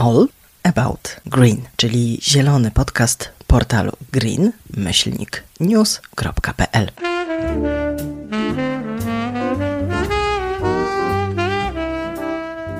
All 0.00 0.28
About 0.62 1.20
Green, 1.26 1.62
czyli 1.76 2.18
zielony 2.22 2.70
podcast 2.70 3.30
portalu 3.46 3.92
green-news.pl. 4.12 4.52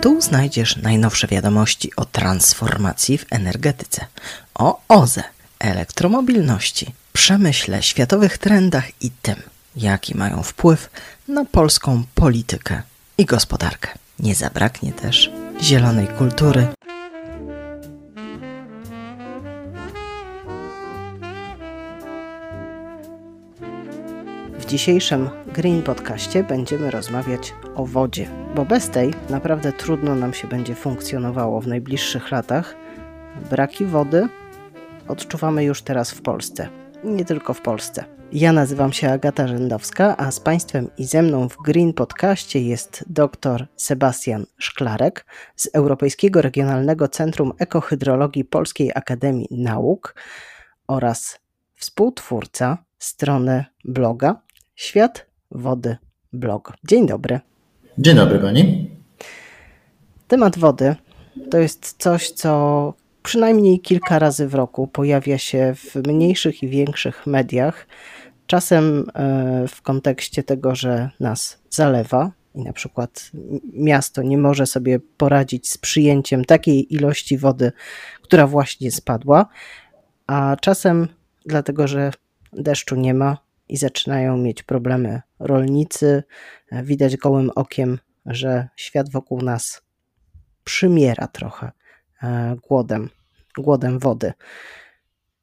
Tu 0.01 0.21
znajdziesz 0.21 0.77
najnowsze 0.77 1.27
wiadomości 1.27 1.93
o 1.97 2.05
transformacji 2.05 3.19
w 3.19 3.27
energetyce, 3.31 4.07
o 4.55 4.81
OZE, 4.89 5.23
elektromobilności, 5.59 6.95
przemyśle, 7.13 7.83
światowych 7.83 8.39
trendach 8.39 9.03
i 9.03 9.11
tym, 9.11 9.37
jaki 9.77 10.17
mają 10.17 10.43
wpływ 10.43 10.91
na 11.29 11.45
polską 11.45 12.03
politykę 12.15 12.83
i 13.19 13.25
gospodarkę. 13.25 13.89
Nie 14.19 14.35
zabraknie 14.35 14.93
też 14.93 15.31
zielonej 15.63 16.09
kultury. 16.09 16.67
Dzisiejszym 24.71 25.31
Green 25.47 25.83
Podcaście 25.83 26.45
będziemy 26.45 26.91
rozmawiać 26.91 27.55
o 27.75 27.87
wodzie, 27.87 28.29
bo 28.55 28.65
bez 28.65 28.91
tej 28.91 29.15
naprawdę 29.31 29.73
trudno 29.73 30.15
nam 30.15 30.35
się 30.35 30.49
będzie 30.49 30.75
funkcjonowało 30.75 31.61
w 31.61 31.67
najbliższych 31.67 32.31
latach. 32.31 32.77
Braki 33.51 33.85
wody 33.85 34.29
odczuwamy 35.09 35.65
już 35.65 35.83
teraz 35.83 36.11
w 36.11 36.23
Polsce, 36.23 36.69
nie 37.05 37.25
tylko 37.25 37.55
w 37.55 37.61
Polsce. 37.61 38.05
Ja 38.33 38.53
nazywam 38.53 38.93
się 38.93 39.11
Agata 39.11 39.49
Rzędowska, 39.49 40.17
a 40.17 40.31
z 40.31 40.41
Państwem 40.41 40.91
i 40.99 41.05
ze 41.05 41.23
mną 41.23 41.49
w 41.49 41.57
Green 41.57 41.93
Podcaście 41.93 42.61
jest 42.63 43.05
dr 43.07 43.67
Sebastian 43.77 44.47
Szklarek 44.59 45.27
z 45.57 45.69
Europejskiego 45.73 46.43
Regionalnego 46.43 47.09
Centrum 47.09 47.53
Ekohydrologii 47.59 48.45
Polskiej 48.45 48.91
Akademii 48.95 49.49
Nauk 49.51 50.15
oraz 50.87 51.39
współtwórca 51.77 52.79
strony 52.99 53.65
bloga 53.85 54.50
Świat 54.81 55.27
Wody 55.51 55.97
Blog. 56.33 56.73
Dzień 56.85 57.07
dobry. 57.07 57.41
Dzień 57.99 58.17
dobry 58.17 58.39
Pani. 58.39 58.91
Temat 60.29 60.59
wody 60.59 60.97
to 61.51 61.59
jest 61.59 61.95
coś, 61.99 62.31
co 62.31 62.95
przynajmniej 63.23 63.81
kilka 63.81 64.19
razy 64.19 64.49
w 64.49 64.55
roku 64.55 64.87
pojawia 64.87 65.39
się 65.39 65.75
w 65.75 65.95
mniejszych 66.07 66.63
i 66.63 66.69
większych 66.69 67.27
mediach 67.27 67.87
Czasem 68.47 69.11
e, 69.15 69.65
w 69.69 69.83
kontekście 69.83 70.43
tego, 70.43 70.75
że 70.75 71.11
nas 71.21 71.59
zalewa 71.71 72.33
i 72.55 72.63
na 72.63 72.73
przykład 72.73 73.31
miasto 73.73 74.23
nie 74.23 74.39
może 74.39 74.67
sobie 74.67 75.01
poradzić 75.17 75.71
z 75.71 75.79
przyjęciem 75.79 76.45
takiej 76.45 76.95
ilości 76.95 77.39
wody, 77.39 77.73
która 78.23 78.47
właśnie 78.47 78.91
spadła, 78.91 79.47
a 80.27 80.57
czasem 80.61 81.09
dlatego, 81.47 81.89
że 81.89 82.13
deszczu 82.53 82.97
nie 82.97 83.15
ma 83.15 83.50
i 83.71 83.77
zaczynają 83.77 84.37
mieć 84.37 84.63
problemy 84.63 85.21
rolnicy. 85.39 86.23
Widać 86.73 87.17
gołym 87.17 87.51
okiem, 87.55 87.99
że 88.27 88.69
świat 88.77 89.11
wokół 89.11 89.43
nas 89.43 89.83
przymiera 90.65 91.27
trochę 91.27 91.71
e, 92.23 92.57
głodem, 92.69 93.09
głodem 93.59 93.99
wody. 93.99 94.33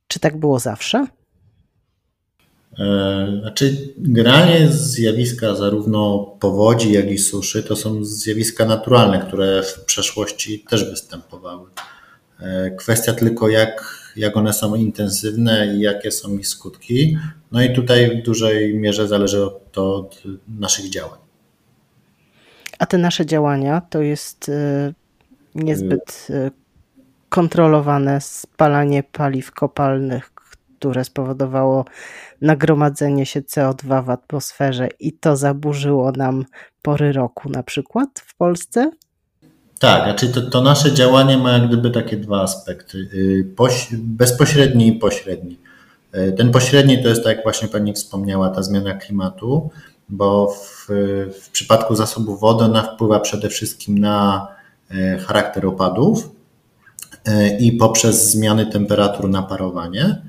Czy 0.08 0.20
tak 0.20 0.38
było 0.38 0.59
zawsze? 0.59 1.08
E, 2.80 3.38
znaczy, 3.42 3.94
generalnie 3.98 4.67
zjawiska 4.72 5.55
zarówno 5.55 6.20
powodzi, 6.39 6.92
jak 6.92 7.11
i 7.11 7.17
suszy 7.17 7.64
to 7.64 7.75
są 7.75 8.05
zjawiska 8.05 8.66
naturalne, 8.66 9.25
które 9.28 9.64
w 9.64 9.86
przeszłości 9.86 10.66
też 10.70 10.89
występowały. 10.89 11.70
E, 12.39 12.71
kwestia 12.71 13.13
tylko, 13.13 13.49
jak, 13.49 14.03
jak 14.16 14.38
one 14.38 14.53
są 14.53 14.75
intensywne 14.75 15.75
i 15.75 15.80
jakie 15.80 16.11
są 16.11 16.38
ich 16.38 16.47
skutki. 16.47 17.17
No 17.52 17.61
i 17.61 17.73
tutaj 17.73 18.21
w 18.21 18.25
dużej 18.25 18.75
mierze 18.75 19.07
zależy 19.07 19.48
to 19.71 19.95
od 19.95 20.23
naszych 20.59 20.89
działań. 20.89 21.20
A 22.80 22.86
te 22.86 22.97
nasze 22.97 23.26
działania 23.26 23.81
to 23.81 24.02
jest 24.02 24.49
e, 24.49 24.93
niezbyt 25.55 26.27
kontrolowane 27.30 28.21
spalanie 28.21 29.03
paliw 29.03 29.52
kopalnych, 29.52 30.31
które 30.33 31.03
spowodowało 31.03 31.86
nagromadzenie 32.42 33.26
się 33.26 33.42
CO2 33.42 34.05
w 34.05 34.09
atmosferze 34.09 34.89
i 34.99 35.14
to 35.14 35.37
zaburzyło 35.37 36.11
nam 36.11 36.45
pory 36.81 37.11
roku 37.11 37.49
na 37.49 37.64
przykład 37.64 38.20
w 38.20 38.36
Polsce? 38.36 38.92
Tak, 39.80 40.04
znaczy 40.04 40.30
to, 40.30 40.42
to 40.42 40.61
nasze 40.61 40.93
działanie 40.93 41.38
ma 41.38 41.52
jak 41.52 41.67
gdyby 41.67 41.92
takie 41.92 42.17
dwa 42.17 42.42
aspekty, 42.42 42.98
y, 42.98 43.54
Poś, 43.55 43.88
bezpośredni 43.93 44.88
i 44.88 44.93
pośredni. 44.93 45.58
Y, 46.15 46.33
ten 46.38 46.52
pośredni 46.52 47.04
to 47.04 47.10
jest, 47.10 47.23
tak 47.23 47.36
jak 47.36 47.43
właśnie 47.43 47.67
Pani 47.67 47.93
wspomniała, 47.93 48.49
ta 48.49 48.64
zmiana 48.64 48.93
klimatu, 48.93 49.70
bo 50.10 50.48
w, 50.48 50.88
w 51.42 51.49
przypadku 51.49 51.95
zasobów 51.95 52.39
wody 52.39 52.64
ona 52.64 52.83
wpływa 52.83 53.20
przede 53.20 53.49
wszystkim 53.49 53.98
na 53.98 54.48
y, 54.92 55.17
charakter 55.20 55.65
opadów 55.65 56.30
i 57.59 57.71
poprzez 57.73 58.32
zmiany 58.32 58.65
temperatur 58.65 59.30
na 59.30 59.44
parowanie. 59.44 60.21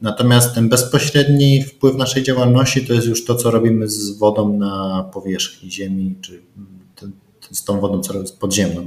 Natomiast 0.00 0.54
ten 0.54 0.68
bezpośredni 0.68 1.62
wpływ 1.62 1.96
naszej 1.96 2.22
działalności 2.22 2.86
to 2.86 2.92
jest 2.92 3.06
już 3.06 3.24
to, 3.24 3.34
co 3.34 3.50
robimy 3.50 3.88
z 3.88 4.18
wodą 4.18 4.52
na 4.52 5.04
powierzchni 5.12 5.70
Ziemi, 5.70 6.14
czy 6.20 6.42
z 7.52 7.64
tą 7.64 7.80
wodą 7.80 8.00
podziemną. 8.40 8.86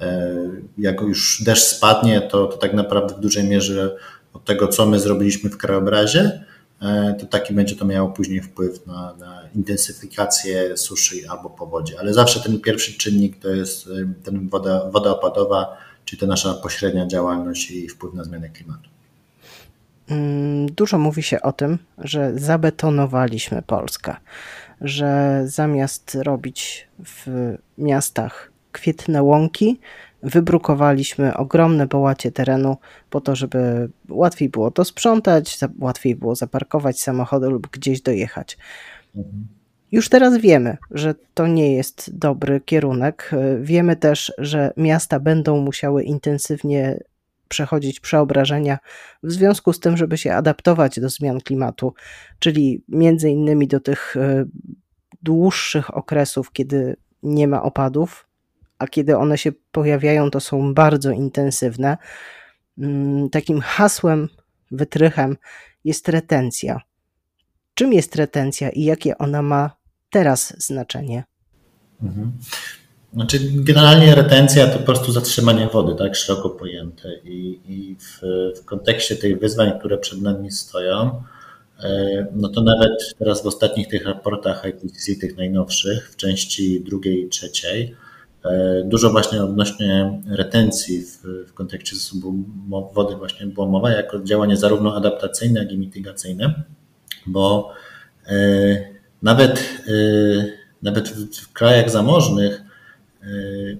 E, 0.00 0.36
jak 0.78 1.00
już 1.00 1.42
deszcz 1.44 1.62
spadnie, 1.62 2.20
to, 2.20 2.46
to 2.46 2.56
tak 2.56 2.74
naprawdę 2.74 3.14
w 3.14 3.20
dużej 3.20 3.44
mierze 3.44 3.96
od 4.32 4.44
tego, 4.44 4.68
co 4.68 4.86
my 4.86 5.00
zrobiliśmy 5.00 5.50
w 5.50 5.56
krajobrazie, 5.56 6.44
e, 6.82 7.16
to 7.20 7.26
taki 7.26 7.54
będzie 7.54 7.76
to 7.76 7.84
miało 7.84 8.08
później 8.08 8.40
wpływ 8.40 8.86
na, 8.86 9.14
na 9.18 9.42
intensyfikację 9.54 10.76
suszy 10.76 11.16
albo 11.28 11.50
powodzi. 11.50 11.96
Ale 11.96 12.14
zawsze 12.14 12.40
ten 12.40 12.60
pierwszy 12.60 12.92
czynnik 12.98 13.38
to 13.38 13.48
jest 13.48 13.88
ten 14.24 14.48
woda, 14.48 14.90
woda 14.90 15.10
opadowa, 15.10 15.76
czyli 16.04 16.20
ta 16.20 16.26
nasza 16.26 16.54
pośrednia 16.54 17.06
działalność 17.06 17.70
i 17.70 17.88
wpływ 17.88 18.14
na 18.14 18.24
zmianę 18.24 18.48
klimatu. 18.48 18.90
Mm, 20.10 20.66
dużo 20.66 20.98
mówi 20.98 21.22
się 21.22 21.42
o 21.42 21.52
tym, 21.52 21.78
że 21.98 22.32
zabetonowaliśmy 22.38 23.62
Polskę, 23.62 24.16
że 24.80 25.42
zamiast 25.44 26.14
robić 26.14 26.88
w 27.04 27.26
miastach 27.78 28.52
kwietne 28.72 29.22
łąki, 29.22 29.80
wybrukowaliśmy 30.22 31.36
ogromne 31.36 31.88
połacie 31.88 32.32
terenu 32.32 32.76
po 33.10 33.20
to, 33.20 33.36
żeby 33.36 33.90
łatwiej 34.08 34.48
było 34.48 34.70
to 34.70 34.84
sprzątać, 34.84 35.58
łatwiej 35.78 36.16
było 36.16 36.34
zaparkować 36.34 37.00
samochody 37.00 37.48
lub 37.48 37.70
gdzieś 37.70 38.00
dojechać. 38.00 38.58
Mhm. 39.16 39.46
Już 39.92 40.08
teraz 40.08 40.38
wiemy, 40.38 40.76
że 40.90 41.14
to 41.34 41.46
nie 41.46 41.74
jest 41.74 42.18
dobry 42.18 42.60
kierunek. 42.60 43.30
Wiemy 43.60 43.96
też, 43.96 44.32
że 44.38 44.72
miasta 44.76 45.20
będą 45.20 45.60
musiały 45.60 46.04
intensywnie 46.04 46.98
przechodzić 47.50 48.00
przeobrażenia 48.00 48.78
w 49.22 49.32
związku 49.32 49.72
z 49.72 49.80
tym, 49.80 49.96
żeby 49.96 50.18
się 50.18 50.34
adaptować 50.34 51.00
do 51.00 51.08
zmian 51.08 51.40
klimatu, 51.40 51.94
czyli 52.38 52.84
między 52.88 53.30
innymi 53.30 53.68
do 53.68 53.80
tych 53.80 54.16
e, 54.16 54.44
dłuższych 55.22 55.96
okresów, 55.96 56.52
kiedy 56.52 56.96
nie 57.22 57.48
ma 57.48 57.62
opadów, 57.62 58.28
a 58.78 58.86
kiedy 58.86 59.16
one 59.16 59.38
się 59.38 59.52
pojawiają, 59.72 60.30
to 60.30 60.40
są 60.40 60.74
bardzo 60.74 61.10
intensywne. 61.10 61.98
Mm, 62.78 63.30
takim 63.30 63.60
hasłem, 63.60 64.28
wytrychem 64.70 65.36
jest 65.84 66.08
retencja. 66.08 66.80
Czym 67.74 67.92
jest 67.92 68.16
retencja 68.16 68.70
i 68.70 68.84
jakie 68.84 69.18
ona 69.18 69.42
ma 69.42 69.70
teraz 70.10 70.54
znaczenie? 70.58 71.24
Mhm. 72.02 72.32
Znaczy, 73.12 73.38
generalnie 73.54 74.14
retencja 74.14 74.66
to 74.66 74.78
po 74.78 74.84
prostu 74.84 75.12
zatrzymanie 75.12 75.66
wody, 75.66 75.94
tak 75.94 76.16
szeroko 76.16 76.50
pojęte. 76.50 77.08
I, 77.24 77.60
i 77.68 77.96
w, 77.96 78.20
w 78.60 78.64
kontekście 78.64 79.16
tych 79.16 79.40
wyzwań, 79.40 79.78
które 79.78 79.98
przed 79.98 80.22
nami 80.22 80.50
stoją, 80.50 81.22
e, 81.82 82.26
no 82.34 82.48
to 82.48 82.62
nawet 82.62 83.14
teraz 83.18 83.42
w 83.42 83.46
ostatnich 83.46 83.88
tych 83.88 84.06
raportach 84.06 84.64
IPCC, 84.64 85.20
tych 85.20 85.36
najnowszych, 85.36 86.10
w 86.12 86.16
części 86.16 86.80
drugiej 86.80 87.24
i 87.24 87.28
trzeciej, 87.28 87.94
e, 88.44 88.82
dużo 88.84 89.10
właśnie 89.10 89.44
odnośnie 89.44 90.20
retencji 90.28 91.02
w, 91.02 91.22
w 91.48 91.54
kontekście 91.54 91.96
zasobu 91.96 92.34
wody 92.94 93.16
właśnie 93.16 93.46
było 93.46 93.68
mowa, 93.68 93.90
jako 93.90 94.20
działanie 94.20 94.56
zarówno 94.56 94.96
adaptacyjne, 94.96 95.60
jak 95.60 95.72
i 95.72 95.78
mitygacyjne, 95.78 96.54
bo 97.26 97.72
e, 98.26 98.34
nawet, 99.22 99.82
nawet 100.82 101.08
w 101.08 101.52
krajach 101.52 101.90
zamożnych 101.90 102.69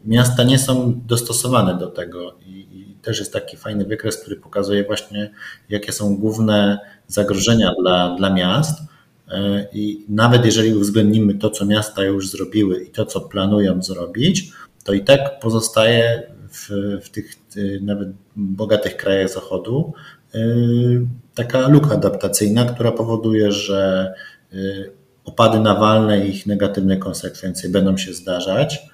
miasta 0.05 0.45
nie 0.45 0.59
są 0.59 1.01
dostosowane 1.07 1.79
do 1.79 1.87
tego 1.87 2.35
i, 2.47 2.51
i, 2.51 2.95
też 3.03 3.19
jest 3.19 3.33
taki 3.33 3.57
fajny 3.57 3.85
wykres, 3.85 4.17
który 4.17 4.37
pokazuje 4.37 4.85
właśnie, 4.85 5.31
jakie 5.69 5.93
są 5.93 6.17
główne 6.17 6.79
zagrożenia 7.07 7.73
dla, 7.83 8.17
dla 8.17 8.31
miast. 8.31 8.81
Y, 8.81 9.35
I 9.73 10.05
nawet 10.09 10.45
jeżeli 10.45 10.75
uwzględnimy 10.75 11.35
to, 11.35 11.51
co 11.51 11.67
miasta 11.67 12.05
już 12.05 12.31
zrobiły 12.31 12.85
i 12.85 12.91
to, 12.91 13.07
co 13.07 13.21
planują 13.21 13.83
zrobić, 13.83 14.53
to 14.85 14.93
i 14.93 15.05
tak 15.05 15.41
pozostaje 15.41 16.23
w, 16.53 16.69
w 17.05 17.11
tych 17.11 17.35
nawet 17.81 18.09
bogatych 18.37 18.97
krajach 18.97 19.29
zachodu 19.29 19.93
taka 21.35 21.69
luka 21.69 21.95
adaptacyjna, 21.95 22.65
która 22.65 22.93
powoduje, 22.93 23.53
że 23.53 24.13
opady 25.25 25.61
nawalne 25.61 26.27
i 26.27 26.31
ich 26.31 26.47
negatywne 26.47 26.97
konsekwencje 26.97 27.71
będą 27.71 27.97
się 27.97 28.15
zdarzać 28.15 28.90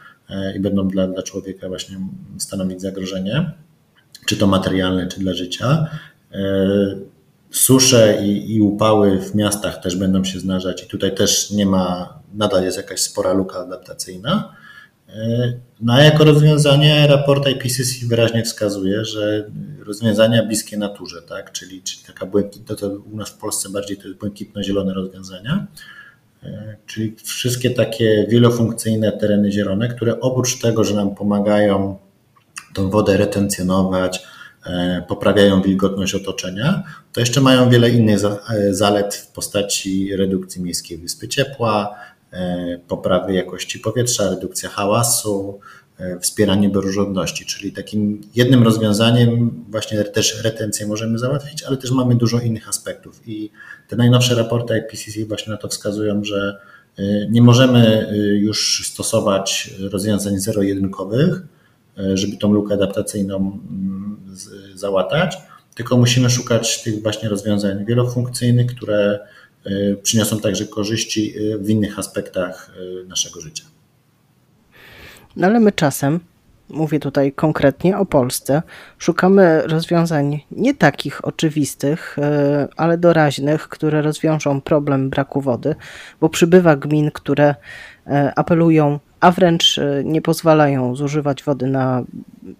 i 0.56 0.60
będą 0.60 0.88
dla, 0.88 1.06
dla 1.06 1.22
człowieka 1.22 1.68
właśnie 1.68 1.96
stanowić 2.38 2.80
zagrożenie, 2.80 3.52
czy 4.26 4.36
to 4.36 4.46
materialne, 4.46 5.06
czy 5.06 5.20
dla 5.20 5.34
życia. 5.34 5.86
Susze 7.50 8.18
i, 8.22 8.54
i 8.54 8.60
upały 8.60 9.20
w 9.20 9.34
miastach 9.34 9.80
też 9.80 9.96
będą 9.96 10.24
się 10.24 10.40
zdarzać 10.40 10.82
i 10.82 10.86
tutaj 10.86 11.14
też 11.14 11.50
nie 11.50 11.66
ma, 11.66 12.18
nadal 12.34 12.64
jest 12.64 12.76
jakaś 12.76 13.00
spora 13.00 13.32
luka 13.32 13.58
adaptacyjna. 13.58 14.56
No 15.80 15.92
a 15.92 16.02
jako 16.02 16.24
rozwiązanie 16.24 17.06
raport 17.06 17.48
IPCC 17.48 18.06
wyraźnie 18.06 18.42
wskazuje, 18.42 19.04
że 19.04 19.50
rozwiązania 19.84 20.46
bliskie 20.46 20.76
naturze, 20.76 21.22
tak? 21.22 21.52
czyli, 21.52 21.82
czyli 21.82 22.02
taka 22.06 22.26
błękitno, 22.26 22.76
to 22.76 22.90
u 23.12 23.16
nas 23.16 23.30
w 23.30 23.38
Polsce 23.38 23.68
bardziej 23.68 23.96
to 23.96 24.08
jest 24.08 24.20
błękitno-zielone 24.20 24.94
rozwiązania, 24.94 25.66
czyli 26.86 27.16
wszystkie 27.24 27.70
takie 27.70 28.26
wielofunkcyjne 28.28 29.12
tereny 29.12 29.52
zielone, 29.52 29.88
które 29.88 30.20
oprócz 30.20 30.60
tego, 30.60 30.84
że 30.84 30.94
nam 30.94 31.14
pomagają 31.14 31.98
tą 32.74 32.90
wodę 32.90 33.16
retencjonować, 33.16 34.22
E, 34.66 35.02
poprawiają 35.08 35.62
wilgotność 35.62 36.14
otoczenia, 36.14 36.82
to 37.12 37.20
jeszcze 37.20 37.40
mają 37.40 37.70
wiele 37.70 37.90
innych 37.90 38.20
e, 38.24 38.74
zalet 38.74 39.14
w 39.14 39.32
postaci 39.32 40.16
redukcji 40.16 40.62
miejskiej 40.62 40.98
wyspy 40.98 41.28
ciepła, 41.28 41.94
e, 42.32 42.78
poprawy 42.88 43.32
jakości 43.32 43.78
powietrza, 43.78 44.30
redukcja 44.30 44.68
hałasu, 44.68 45.60
wspieranie 46.20 46.68
bioróżnorodności, 46.68 47.46
czyli 47.46 47.72
takim 47.72 48.20
jednym 48.34 48.62
rozwiązaniem 48.62 49.64
właśnie 49.68 50.04
też 50.04 50.42
retencję 50.44 50.86
możemy 50.86 51.18
załatwić, 51.18 51.62
ale 51.62 51.76
też 51.76 51.90
mamy 51.90 52.14
dużo 52.14 52.40
innych 52.40 52.68
aspektów. 52.68 53.28
I 53.28 53.50
te 53.88 53.96
najnowsze 53.96 54.34
raporty 54.34 54.78
IPCC 54.78 55.24
właśnie 55.28 55.52
na 55.52 55.56
to 55.56 55.68
wskazują, 55.68 56.24
że 56.24 56.60
nie 57.30 57.42
możemy 57.42 58.10
już 58.40 58.88
stosować 58.88 59.70
rozwiązań 59.92 60.38
zero-jedynkowych, 60.38 61.42
żeby 62.14 62.36
tą 62.36 62.52
lukę 62.52 62.74
adaptacyjną 62.74 63.36
mm, 63.36 64.16
załatać, 64.74 65.36
tylko 65.76 65.96
musimy 65.96 66.30
szukać 66.30 66.82
tych 66.82 67.02
właśnie 67.02 67.28
rozwiązań 67.28 67.84
wielofunkcyjnych, 67.84 68.66
które 68.66 69.18
y, 69.66 69.98
przyniosą 70.02 70.40
także 70.40 70.66
korzyści 70.66 71.38
y, 71.38 71.58
w 71.58 71.70
innych 71.70 71.98
aspektach 71.98 72.76
y, 73.02 73.06
naszego 73.08 73.40
życia. 73.40 73.64
No 75.36 75.46
ale 75.46 75.60
my 75.60 75.72
czasem, 75.72 76.20
mówię 76.70 77.00
tutaj 77.00 77.32
konkretnie 77.32 77.98
o 77.98 78.06
Polsce, 78.06 78.62
szukamy 78.98 79.62
rozwiązań 79.66 80.40
nie 80.50 80.74
takich 80.74 81.24
oczywistych, 81.24 82.16
ale 82.76 82.98
doraźnych, 82.98 83.68
które 83.68 84.02
rozwiążą 84.02 84.60
problem 84.60 85.10
braku 85.10 85.40
wody, 85.40 85.74
bo 86.20 86.28
przybywa 86.28 86.76
gmin, 86.76 87.10
które 87.10 87.54
apelują, 88.36 88.98
a 89.20 89.30
wręcz 89.30 89.80
nie 90.04 90.22
pozwalają 90.22 90.96
zużywać 90.96 91.42
wody 91.42 91.66
na 91.66 92.02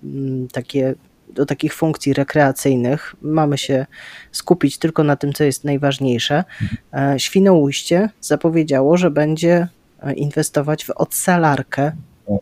mm, 0.05 0.49
takie 0.49 0.95
do 1.37 1.47
takich 1.47 1.75
funkcji 1.75 2.13
rekreacyjnych 2.13 3.15
mamy 3.23 3.59
się 3.59 3.87
skupić 4.33 4.79
tylko 4.79 5.05
na 5.05 5.17
tym, 5.17 5.33
co 5.33 5.45
jest 5.45 5.65
najważniejsze. 5.65 6.45
E, 6.93 7.15
Świnoujście 7.19 8.11
zapowiedziało, 8.21 8.97
że 8.97 9.11
będzie 9.11 9.69
e, 10.03 10.13
inwestować 10.13 10.85
w 10.85 10.91
odsalarkę 10.91 11.93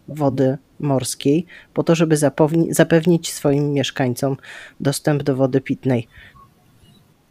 wody 0.09 0.59
morskiej, 0.81 1.47
po 1.75 1.83
to, 1.83 1.95
żeby 1.95 2.17
zapewnić 2.71 3.33
swoim 3.33 3.73
mieszkańcom 3.73 4.37
dostęp 4.81 5.23
do 5.23 5.37
wody 5.37 5.61
pitnej. 5.61 6.09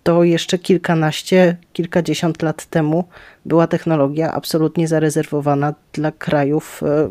To 0.04 0.24
jeszcze 0.24 0.58
kilkanaście, 0.58 1.58
kilkadziesiąt 1.74 2.42
lat 2.42 2.66
temu 2.66 3.04
była 3.46 3.68
technologia 3.68 4.34
absolutnie 4.34 4.88
zarezerwowana 4.88 5.74
dla 5.94 6.12
krajów 6.12 6.84
e, 6.84 7.10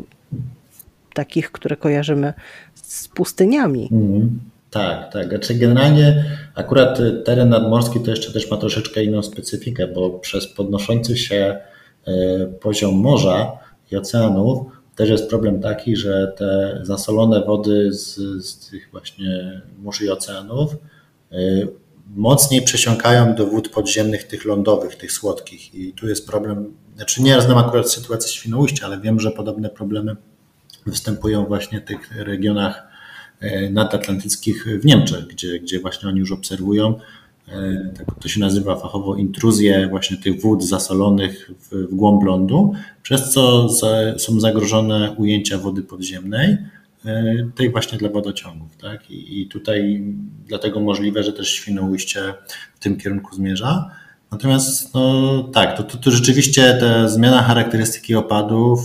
takich, 1.13 1.51
które 1.51 1.75
kojarzymy 1.75 2.33
z 2.75 3.07
pustyniami. 3.07 3.89
Mm, 3.91 4.39
tak, 4.71 5.13
tak. 5.13 5.29
Znaczy 5.29 5.55
generalnie 5.55 6.25
akurat 6.55 6.99
teren 7.25 7.49
nadmorski 7.49 7.99
to 7.99 8.11
jeszcze 8.11 8.33
też 8.33 8.51
ma 8.51 8.57
troszeczkę 8.57 9.03
inną 9.03 9.23
specyfikę, 9.23 9.87
bo 9.87 10.09
przez 10.09 10.47
podnoszący 10.47 11.17
się 11.17 11.57
e, 12.07 12.45
poziom 12.45 12.95
morza 12.95 13.51
i 13.91 13.97
oceanów 13.97 14.82
też 14.95 15.09
jest 15.09 15.29
problem 15.29 15.61
taki, 15.61 15.95
że 15.95 16.33
te 16.37 16.79
zasolone 16.83 17.45
wody 17.45 17.93
z, 17.93 18.15
z 18.45 18.69
tych 18.69 18.89
właśnie 18.91 19.61
mórz 19.79 20.01
i 20.01 20.09
oceanów 20.09 20.75
e, 21.31 21.37
mocniej 22.15 22.61
przesiąkają 22.61 23.35
do 23.35 23.45
wód 23.45 23.69
podziemnych, 23.69 24.23
tych 24.23 24.45
lądowych, 24.45 24.95
tych 24.95 25.11
słodkich. 25.11 25.75
I 25.75 25.93
tu 25.93 26.07
jest 26.07 26.27
problem, 26.27 26.73
znaczy 26.95 27.21
nie 27.21 27.41
znam 27.41 27.57
akurat 27.57 27.91
sytuacji 27.91 28.35
Świnoujścia, 28.35 28.85
ale 28.85 29.01
wiem, 29.01 29.19
że 29.19 29.31
podobne 29.31 29.69
problemy 29.69 30.15
występują 30.85 31.45
właśnie 31.45 31.81
w 31.81 31.83
tych 31.83 32.15
regionach 32.15 32.87
e, 33.39 33.69
nadatlantyckich 33.69 34.65
w 34.81 34.85
Niemczech, 34.85 35.27
gdzie, 35.27 35.59
gdzie 35.59 35.79
właśnie 35.79 36.09
oni 36.09 36.19
już 36.19 36.31
obserwują, 36.31 36.99
tak 37.97 38.05
to 38.19 38.27
się 38.27 38.39
nazywa 38.39 38.75
fachowo 38.75 39.15
intruzję 39.15 39.87
właśnie 39.87 40.17
tych 40.17 40.41
wód 40.41 40.63
zasolonych 40.63 41.51
w, 41.59 41.75
w 41.75 41.95
głąb 41.95 42.23
lądu, 42.23 42.73
przez 43.03 43.31
co 43.31 43.69
za, 43.69 44.19
są 44.19 44.39
zagrożone 44.39 45.15
ujęcia 45.17 45.57
wody 45.57 45.81
podziemnej, 45.81 46.57
e, 47.05 47.35
tej 47.55 47.69
właśnie 47.69 47.97
dla 47.97 48.09
wodociągów. 48.09 48.77
Tak? 48.77 49.11
I, 49.11 49.41
I 49.41 49.47
tutaj 49.47 50.03
dlatego 50.47 50.79
możliwe, 50.79 51.23
że 51.23 51.33
też 51.33 51.49
Świnoujście 51.49 52.33
w 52.75 52.79
tym 52.79 52.97
kierunku 52.97 53.35
zmierza. 53.35 53.91
Natomiast 54.31 54.93
no, 54.93 55.43
tak, 55.53 55.77
to, 55.77 55.83
to, 55.83 55.97
to 55.97 56.11
rzeczywiście 56.11 56.77
ta 56.79 57.07
zmiana 57.07 57.43
charakterystyki 57.43 58.15
opadów 58.15 58.79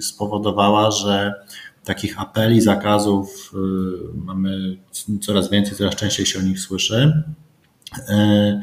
spowodowała, 0.00 0.90
że 0.90 1.34
takich 1.84 2.20
apeli, 2.20 2.60
zakazów 2.60 3.52
y, 3.54 4.18
mamy 4.24 4.76
coraz 5.20 5.50
więcej, 5.50 5.76
coraz 5.76 5.96
częściej 5.96 6.26
się 6.26 6.38
o 6.38 6.42
nich 6.42 6.60
słyszy. 6.60 7.24
Y, 7.98 8.60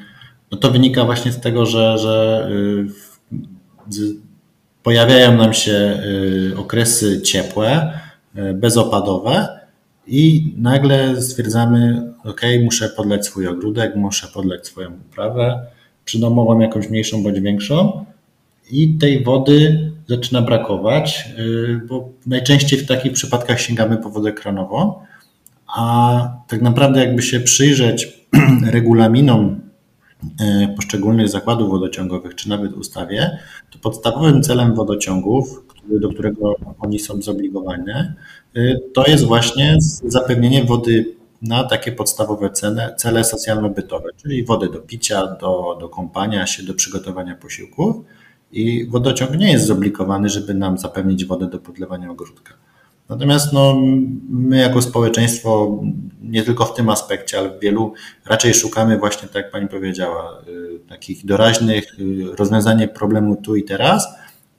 no 0.52 0.58
to 0.58 0.72
wynika 0.72 1.06
właśnie 1.06 1.32
z 1.32 1.40
tego, 1.40 1.66
że, 1.66 1.98
że 1.98 2.48
y, 2.52 4.16
pojawiają 4.84 5.38
nam 5.38 5.54
się 5.54 6.04
okresy 6.58 7.22
ciepłe, 7.22 8.00
bezopadowe 8.54 9.60
i 10.08 10.54
nagle 10.58 11.22
stwierdzamy, 11.22 12.14
ok, 12.24 12.42
muszę 12.64 12.90
podleć 12.90 13.26
swój 13.26 13.48
ogródek, 13.48 13.96
muszę 13.96 14.28
podleć 14.34 14.68
swoją 14.68 14.92
uprawę, 14.94 15.66
przydomową 16.06 16.60
jakąś 16.60 16.90
mniejszą 16.90 17.24
bądź 17.24 17.40
większą 17.40 18.06
i 18.72 18.98
tej 18.98 19.24
wody 19.24 19.92
zaczyna 20.08 20.42
brakować, 20.42 21.30
y, 21.40 21.82
bo 21.88 22.10
najczęściej 22.26 22.80
w 22.80 22.88
takich 22.88 23.14
przypadkach 23.14 23.62
sięgamy 23.62 23.98
po 23.98 24.10
wodę 24.10 24.32
kranową, 24.32 24.94
a 25.68 26.38
tak 26.48 26.62
naprawdę 26.62 27.00
jakby 27.00 27.22
się 27.22 27.40
przyjrzeć 27.40 28.21
regulaminom 28.72 29.62
y, 30.24 30.76
poszczególnych 30.76 31.30
zakładów 31.30 31.70
wodociągowych, 31.70 32.36
czy 32.36 32.50
nawet 32.50 32.74
ustawie, 32.74 33.38
to 33.72 33.80
podstawowym 33.80 34.44
celem 34.44 34.76
wodociągów, 34.76 35.64
do 35.90 36.10
którego 36.10 36.56
oni 36.80 37.00
są 37.00 37.22
zobligowani, 37.22 37.84
y, 38.58 38.80
to 38.94 39.08
jest 39.08 39.24
właśnie 39.24 39.78
zapewnienie 40.06 40.64
wody 40.64 41.16
na 41.42 41.64
takie 41.64 41.92
podstawowe 41.92 42.50
cele, 42.50 42.96
cele 42.98 43.24
socjalno-bytowe, 43.24 44.10
czyli 44.18 44.46
wodę 44.46 44.70
do 44.70 44.80
picia, 44.80 45.28
do, 45.28 45.78
do 45.80 45.90
kąpania 45.90 46.48
się, 46.48 46.64
do 46.64 46.74
przygotowania 46.74 47.36
posiłków. 47.36 47.96
I 48.52 48.86
wodociąg 48.90 49.38
nie 49.38 49.52
jest 49.52 49.66
zobligowany, 49.66 50.30
żeby 50.30 50.54
nam 50.54 50.78
zapewnić 50.78 51.26
wodę 51.26 51.50
do 51.50 51.60
podlewania 51.60 52.12
ogródka. 52.12 52.54
Natomiast 53.12 53.54
no, 53.54 53.76
my 54.30 54.58
jako 54.58 54.82
społeczeństwo, 54.82 55.80
nie 56.22 56.44
tylko 56.44 56.66
w 56.66 56.74
tym 56.74 56.90
aspekcie, 56.90 57.40
ale 57.40 57.50
w 57.50 57.60
wielu, 57.60 57.94
raczej 58.26 58.54
szukamy 58.54 58.98
właśnie, 58.98 59.28
tak 59.28 59.36
jak 59.36 59.52
Pani 59.52 59.68
powiedziała, 59.68 60.42
y, 60.48 60.80
takich 60.90 61.26
doraźnych 61.26 62.00
y, 62.00 62.36
rozwiązania 62.36 62.88
problemu 62.88 63.36
tu 63.36 63.56
i 63.56 63.64
teraz, 63.64 64.08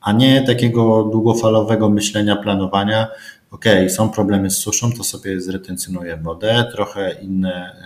a 0.01 0.13
nie 0.13 0.43
takiego 0.43 1.03
długofalowego 1.03 1.91
myślenia, 1.91 2.37
planowania, 2.37 3.09
ok, 3.51 3.65
są 3.89 4.11
problemy 4.11 4.51
z 4.51 4.57
suszą, 4.57 4.93
to 4.93 5.05
sobie 5.05 5.41
zretencjonuję 5.41 6.17
wodę, 6.17 6.65
trochę 6.75 7.17
inne 7.23 7.77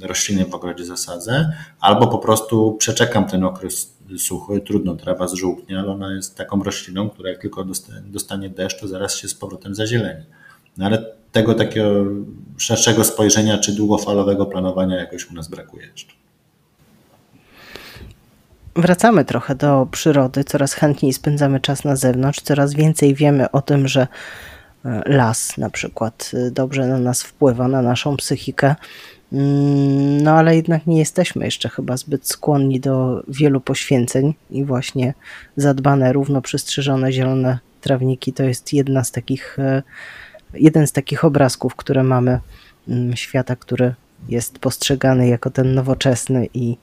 e, 0.00 0.06
rośliny 0.06 0.44
w 0.44 0.54
ogrodzie 0.54 0.84
zasadzę, 0.84 1.52
albo 1.80 2.06
po 2.06 2.18
prostu 2.18 2.72
przeczekam 2.78 3.24
ten 3.24 3.44
okres 3.44 3.95
suchy, 4.18 4.60
trudno, 4.60 4.96
trawa 4.96 5.28
zżółknie, 5.28 5.78
ale 5.78 5.88
ona 5.88 6.14
jest 6.14 6.36
taką 6.36 6.62
rośliną, 6.62 7.10
która 7.10 7.30
jak 7.30 7.40
tylko 7.40 7.66
dostanie 8.04 8.50
deszcz, 8.50 8.80
to 8.80 8.88
zaraz 8.88 9.16
się 9.16 9.28
z 9.28 9.34
powrotem 9.34 9.74
zazieleni. 9.74 10.24
No 10.76 10.86
ale 10.86 11.06
tego 11.32 11.54
takiego 11.54 12.04
szerszego 12.56 13.04
spojrzenia 13.04 13.58
czy 13.58 13.72
długofalowego 13.72 14.46
planowania 14.46 14.96
jakoś 14.96 15.30
u 15.30 15.34
nas 15.34 15.48
brakuje 15.48 15.86
jeszcze. 15.86 16.12
Wracamy 18.76 19.24
trochę 19.24 19.54
do 19.54 19.88
przyrody, 19.90 20.44
coraz 20.44 20.72
chętniej 20.72 21.12
spędzamy 21.12 21.60
czas 21.60 21.84
na 21.84 21.96
zewnątrz, 21.96 22.40
coraz 22.40 22.74
więcej 22.74 23.14
wiemy 23.14 23.50
o 23.50 23.62
tym, 23.62 23.88
że 23.88 24.06
las 25.06 25.58
na 25.58 25.70
przykład 25.70 26.32
dobrze 26.50 26.86
na 26.86 26.98
nas 26.98 27.22
wpływa, 27.22 27.68
na 27.68 27.82
naszą 27.82 28.16
psychikę. 28.16 28.74
Mm, 29.32 30.22
no 30.22 30.30
ale 30.30 30.56
jednak 30.56 30.86
nie 30.86 30.98
jesteśmy 30.98 31.44
jeszcze 31.44 31.68
chyba 31.68 31.96
zbyt 31.96 32.28
skłonni 32.28 32.80
do 32.80 33.22
wielu 33.28 33.60
poświęceń 33.60 34.34
i 34.50 34.64
właśnie 34.64 35.14
zadbane, 35.56 36.12
równo 36.12 36.42
przystrzyżone 36.42 37.12
zielone 37.12 37.58
trawniki 37.80 38.32
to 38.32 38.42
jest 38.42 38.72
jedna 38.72 39.04
z 39.04 39.10
takich, 39.10 39.58
e, 39.58 39.82
jeden 40.54 40.86
z 40.86 40.92
takich 40.92 41.24
obrazków, 41.24 41.76
które 41.76 42.02
mamy 42.02 42.40
mm, 42.88 43.16
świata, 43.16 43.56
który 43.56 43.94
jest 44.28 44.58
postrzegany 44.58 45.28
jako 45.28 45.50
ten 45.50 45.74
nowoczesny 45.74 46.48
i 46.54 46.76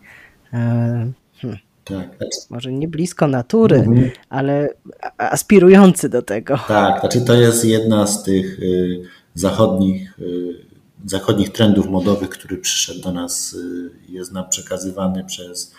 e, 0.53 1.11
hmm, 1.41 1.59
tak. 1.83 2.07
może 2.49 2.71
nie 2.71 2.87
blisko 2.87 3.27
natury, 3.27 3.77
mhm. 3.77 4.11
ale 4.29 4.69
aspirujący 5.17 6.09
do 6.09 6.21
tego. 6.21 6.59
Tak, 6.67 6.99
znaczy 6.99 7.21
to 7.21 7.33
jest 7.33 7.65
jedna 7.65 8.07
z 8.07 8.23
tych 8.23 8.59
y, 8.59 9.03
zachodnich 9.33 10.19
y, 10.19 10.72
zachodnich 11.05 11.49
trendów 11.49 11.87
modowych, 11.87 12.29
który 12.29 12.57
przyszedł 12.57 13.01
do 13.01 13.11
nas, 13.11 13.53
y, 13.53 13.91
jest 14.09 14.31
nam 14.31 14.49
przekazywany 14.49 15.23
przez 15.23 15.73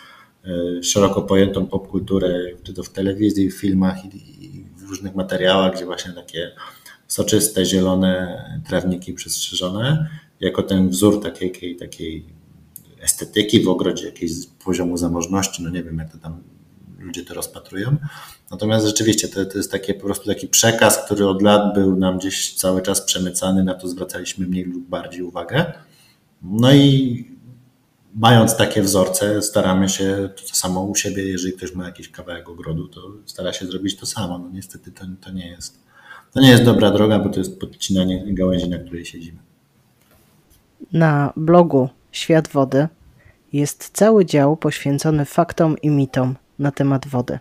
y, 0.79 0.83
szeroko 0.83 1.21
pojętą 1.21 1.67
popkulturę, 1.67 2.39
czy 2.63 2.73
to 2.73 2.83
w 2.83 2.89
telewizji, 2.89 3.51
w 3.51 3.59
filmach 3.59 4.05
i 4.05 4.65
w 4.77 4.89
różnych 4.89 5.15
materiałach, 5.15 5.75
gdzie 5.75 5.85
właśnie 5.85 6.13
takie 6.13 6.51
soczyste, 7.07 7.65
zielone 7.65 8.43
trawniki 8.67 9.13
przestrzeżone, 9.13 10.09
jako 10.39 10.63
ten 10.63 10.89
wzór 10.89 11.21
takiej, 11.21 11.75
takiej 11.75 12.25
estetyki 13.01 13.61
w 13.61 13.67
ogrodzie, 13.67 14.05
jakiegoś 14.05 14.35
poziomu 14.65 14.97
zamożności, 14.97 15.63
no 15.63 15.69
nie 15.69 15.83
wiem 15.83 15.97
jak 15.97 16.11
to 16.11 16.17
tam 16.17 16.43
ludzie 17.05 17.25
to 17.25 17.33
rozpatrują. 17.33 17.97
Natomiast 18.51 18.85
rzeczywiście 18.85 19.27
to, 19.27 19.45
to 19.45 19.57
jest 19.57 19.71
takie, 19.71 19.93
po 19.93 20.05
prostu 20.05 20.25
taki 20.25 20.47
przekaz, 20.47 21.05
który 21.05 21.27
od 21.27 21.41
lat 21.41 21.73
był 21.73 21.95
nam 21.95 22.17
gdzieś 22.17 22.53
cały 22.53 22.81
czas 22.81 23.01
przemycany, 23.01 23.63
na 23.63 23.73
to 23.73 23.87
zwracaliśmy 23.87 24.47
mniej 24.47 24.63
lub 24.63 24.87
bardziej 24.87 25.21
uwagę. 25.21 25.73
No 26.41 26.73
i 26.73 27.25
mając 28.15 28.57
takie 28.57 28.81
wzorce, 28.81 29.41
staramy 29.41 29.89
się 29.89 30.29
to 30.35 30.55
samo 30.55 30.81
u 30.81 30.95
siebie, 30.95 31.23
jeżeli 31.23 31.53
ktoś 31.53 31.73
ma 31.73 31.85
jakiś 31.85 32.09
kawałek 32.09 32.49
ogrodu, 32.49 32.87
to 32.87 33.01
stara 33.25 33.53
się 33.53 33.65
zrobić 33.65 33.95
to 33.95 34.05
samo. 34.05 34.39
No 34.39 34.49
niestety 34.53 34.91
to, 34.91 35.05
to 35.21 35.31
nie 35.31 35.49
jest 35.49 35.85
to 36.35 36.41
nie 36.41 36.49
jest 36.49 36.63
dobra 36.63 36.91
droga, 36.91 37.19
bo 37.19 37.29
to 37.29 37.39
jest 37.39 37.59
podcinanie 37.59 38.33
gałęzi, 38.33 38.69
na 38.69 38.77
której 38.77 39.05
siedzimy. 39.05 39.37
Na 40.93 41.33
blogu 41.35 41.89
Świat 42.11 42.47
Wody 42.47 42.87
jest 43.53 43.89
cały 43.93 44.25
dział 44.25 44.57
poświęcony 44.57 45.25
faktom 45.25 45.77
i 45.81 45.89
mitom 45.89 46.35
na 46.59 46.71
temat 46.71 47.07
wody. 47.07 47.39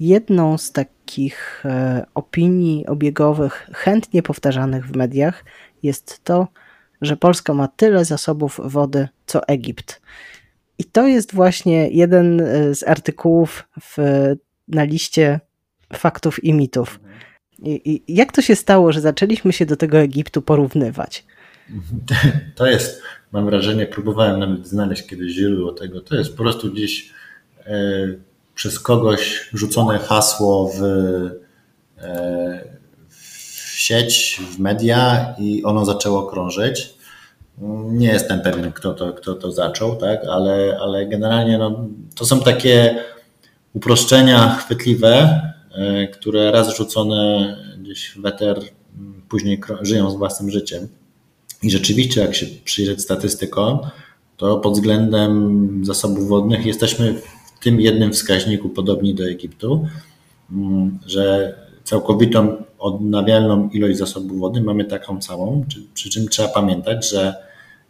Jedną 0.00 0.58
z 0.58 0.72
takich 0.72 1.62
e, 1.64 2.06
opinii 2.14 2.86
obiegowych, 2.86 3.70
chętnie 3.74 4.22
powtarzanych 4.22 4.86
w 4.86 4.96
mediach, 4.96 5.44
jest 5.82 6.24
to, 6.24 6.48
że 7.02 7.16
Polska 7.16 7.54
ma 7.54 7.68
tyle 7.68 8.04
zasobów 8.04 8.60
wody 8.64 9.08
co 9.26 9.48
Egipt. 9.48 10.00
I 10.78 10.84
to 10.84 11.06
jest 11.06 11.34
właśnie 11.34 11.88
jeden 11.90 12.40
e, 12.40 12.74
z 12.74 12.82
artykułów 12.82 13.68
w, 13.80 13.96
na 14.68 14.84
liście 14.84 15.40
faktów 15.92 16.44
i 16.44 16.52
mitów. 16.52 17.00
I, 17.58 18.02
I, 18.08 18.14
jak 18.14 18.32
to 18.32 18.42
się 18.42 18.56
stało, 18.56 18.92
że 18.92 19.00
zaczęliśmy 19.00 19.52
się 19.52 19.66
do 19.66 19.76
tego 19.76 19.98
Egiptu 19.98 20.42
porównywać? 20.42 21.24
To 22.54 22.66
jest, 22.66 23.02
mam 23.32 23.46
wrażenie, 23.46 23.86
próbowałem 23.86 24.40
nawet 24.40 24.66
znaleźć 24.66 25.06
kiedyś 25.06 25.32
źródło 25.32 25.72
tego. 25.72 26.00
To 26.00 26.16
jest 26.16 26.30
po 26.30 26.36
prostu 26.36 26.72
gdzieś 26.72 27.10
e, 27.66 28.06
przez 28.56 28.80
kogoś 28.80 29.50
rzucone 29.52 29.98
hasło 29.98 30.72
w, 30.78 30.82
e, 31.98 32.64
w 33.08 33.72
sieć, 33.76 34.40
w 34.50 34.58
media 34.58 35.34
i 35.38 35.64
ono 35.64 35.84
zaczęło 35.84 36.22
krążyć. 36.22 36.94
Nie 37.88 38.08
jestem 38.08 38.40
pewien, 38.40 38.72
kto 38.72 38.94
to, 38.94 39.12
kto 39.12 39.34
to 39.34 39.52
zaczął, 39.52 39.96
tak? 39.96 40.20
ale, 40.30 40.78
ale 40.80 41.06
generalnie 41.06 41.58
no, 41.58 41.88
to 42.14 42.26
są 42.26 42.40
takie 42.40 43.04
uproszczenia 43.72 44.54
chwytliwe, 44.54 45.40
e, 45.74 46.06
które 46.08 46.50
raz 46.50 46.76
rzucone 46.76 47.56
gdzieś 47.78 48.10
w 48.10 48.20
weter, 48.20 48.60
później 49.28 49.60
żyją 49.80 50.10
z 50.10 50.16
własnym 50.16 50.50
życiem. 50.50 50.88
I 51.62 51.70
rzeczywiście, 51.70 52.20
jak 52.20 52.34
się 52.34 52.46
przyjrzeć 52.64 53.02
statystykom, 53.02 53.78
to 54.36 54.56
pod 54.56 54.74
względem 54.74 55.80
zasobów 55.84 56.28
wodnych 56.28 56.66
jesteśmy 56.66 57.14
tym 57.60 57.80
jednym 57.80 58.12
wskaźniku 58.12 58.68
podobni 58.68 59.14
do 59.14 59.28
Egiptu, 59.28 59.86
mm, 60.52 60.98
że 61.06 61.54
całkowitą 61.84 62.56
odnawialną 62.78 63.68
ilość 63.68 63.98
zasobów 63.98 64.38
wody 64.38 64.60
mamy 64.60 64.84
taką 64.84 65.22
samą, 65.22 65.64
przy 65.94 66.10
czym 66.10 66.28
trzeba 66.28 66.48
pamiętać, 66.48 67.10
że 67.10 67.34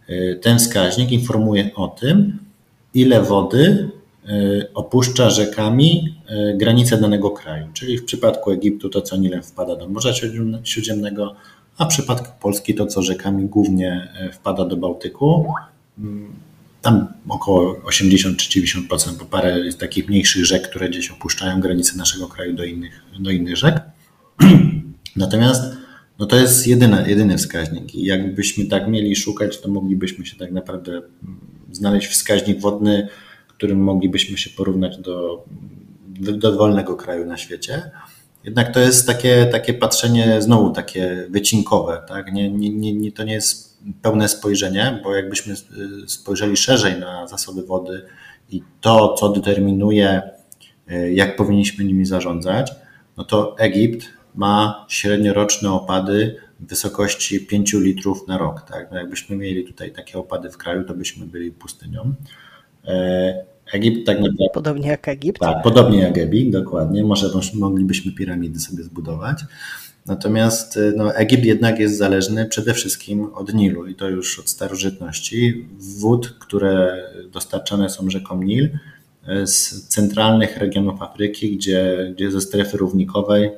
y, 0.09 0.39
ten 0.43 0.59
wskaźnik 0.59 1.13
informuje 1.13 1.71
o 1.75 1.89
tym, 1.89 2.39
ile 2.95 3.23
wody 3.23 3.89
y, 4.29 4.73
opuszcza 4.75 5.31
rzekami 5.31 6.15
y, 6.31 6.57
granice 6.57 7.01
danego 7.01 7.31
kraju. 7.31 7.67
Czyli 7.73 7.99
w 7.99 8.05
przypadku 8.05 8.51
Egiptu 8.51 8.89
to, 8.89 9.03
co 9.03 9.17
Nilem 9.17 9.43
wpada 9.43 9.77
do 9.77 9.89
Morza 9.89 10.13
Śródziemnego, 10.65 11.35
a 11.79 11.85
w 11.85 11.89
przypadku 11.89 12.29
Polski 12.41 12.75
to, 12.75 12.87
co 12.87 13.03
rzekami 13.03 13.45
głównie 13.45 14.09
wpada 14.33 14.65
do 14.65 14.77
Bałtyku. 14.77 15.47
Tam 16.87 17.07
około 17.29 17.81
80 17.85 18.37
czy 18.37 18.61
90%, 18.61 19.13
bo 19.19 19.25
parę 19.25 19.61
jest 19.61 19.81
takich 19.81 20.09
mniejszych 20.09 20.47
rzek, 20.47 20.69
które 20.69 20.89
gdzieś 20.89 21.11
opuszczają 21.11 21.61
granice 21.61 21.97
naszego 21.97 22.29
kraju 22.29 22.53
do 22.53 22.65
innych, 22.65 23.03
do 23.21 23.31
innych 23.31 23.57
rzek. 23.57 23.81
Natomiast 25.17 25.63
no 26.19 26.27
to 26.27 26.37
jest 26.37 26.67
jedyny, 26.67 27.05
jedyny 27.09 27.39
wskaźnik 27.39 27.95
i 27.95 28.05
jakbyśmy 28.05 28.65
tak 28.65 28.89
mieli 28.89 29.17
szukać, 29.17 29.61
to 29.61 29.69
moglibyśmy 29.69 30.27
się 30.27 30.37
tak 30.37 30.53
naprawdę 30.53 31.03
znaleźć 31.73 32.09
wskaźnik 32.09 32.61
wodny, 32.61 33.09
którym 33.49 33.79
moglibyśmy 33.79 34.39
się 34.39 34.51
porównać 34.51 34.99
do, 34.99 35.45
do 36.07 36.33
dowolnego 36.33 36.97
kraju 36.97 37.27
na 37.27 37.37
świecie. 37.37 37.91
Jednak 38.47 38.75
to 38.75 38.81
jest 38.81 39.07
takie, 39.07 39.47
takie 39.47 39.75
patrzenie 39.75 40.43
znowu 40.43 40.71
takie 40.71 41.27
wycinkowe, 41.31 42.03
tak? 42.09 42.33
Nie, 42.33 42.51
nie, 42.51 42.93
nie, 42.93 43.13
to 43.13 43.25
nie 43.25 43.33
jest 43.33 43.79
pełne 44.03 44.29
spojrzenie, 44.29 45.01
bo 45.05 45.15
jakbyśmy 45.15 45.55
y, 45.55 46.09
spojrzeli 46.09 46.57
szerzej 46.57 47.01
na 47.01 47.27
zasoby 47.27 47.63
wody 47.63 48.07
i 48.51 48.63
to, 48.81 49.15
co 49.15 49.29
determinuje, 49.29 50.23
y, 50.91 51.13
jak 51.13 51.37
powinniśmy 51.37 51.85
nimi 51.85 52.07
zarządzać, 52.07 52.73
no 53.17 53.25
to 53.25 53.59
Egipt 53.59 54.07
ma 54.35 54.87
średnioroczne 54.89 55.73
opady 55.73 56.37
w 56.61 56.69
wysokości 56.69 57.41
5 57.41 57.73
litrów 57.73 58.29
na 58.29 58.39
rok. 58.39 58.61
Tak? 58.61 58.91
No 58.91 58.99
jakbyśmy 58.99 59.37
mieli 59.37 59.65
tutaj 59.65 59.93
takie 59.93 60.19
opady 60.19 60.51
w 60.51 60.57
kraju, 60.57 60.85
to 60.85 60.95
byśmy 60.95 61.27
byli 61.27 61.51
pustynią. 61.53 62.15
E, 63.67 63.77
Egipt 63.77 64.07
tak 64.07 64.17
naprawdę. 64.17 64.45
Podobnie 64.55 64.89
jak 64.89 65.09
Egipt? 65.09 65.41
Tak, 65.41 65.63
podobnie 65.63 65.99
jak 65.99 66.19
Egipt, 66.19 66.53
dokładnie. 66.53 67.05
Może 67.05 67.31
moglibyśmy 67.55 68.13
piramidy 68.13 68.61
sobie 68.61 68.83
zbudować. 68.83 69.39
Natomiast 70.07 70.79
no, 70.97 71.15
Egipt 71.15 71.45
jednak 71.45 71.79
jest 71.79 71.99
zależny 71.99 72.47
przede 72.47 72.75
wszystkim 72.75 73.35
od 73.35 73.55
Nilu 73.55 73.87
i 73.87 73.95
to 73.95 74.09
już 74.09 74.39
od 74.39 74.49
starożytności. 74.49 75.69
Wód, 75.79 76.37
które 76.39 77.05
dostarczane 77.33 77.91
są 77.91 78.11
rzeką 78.11 78.43
Nil 78.43 78.65
y, 79.29 79.47
z 79.47 79.87
centralnych 79.89 80.57
regionów 80.57 81.03
Afryki, 81.03 81.57
gdzie, 81.57 82.13
gdzie 82.15 82.31
ze 82.31 82.41
strefy 82.41 82.77
równikowej 82.77 83.51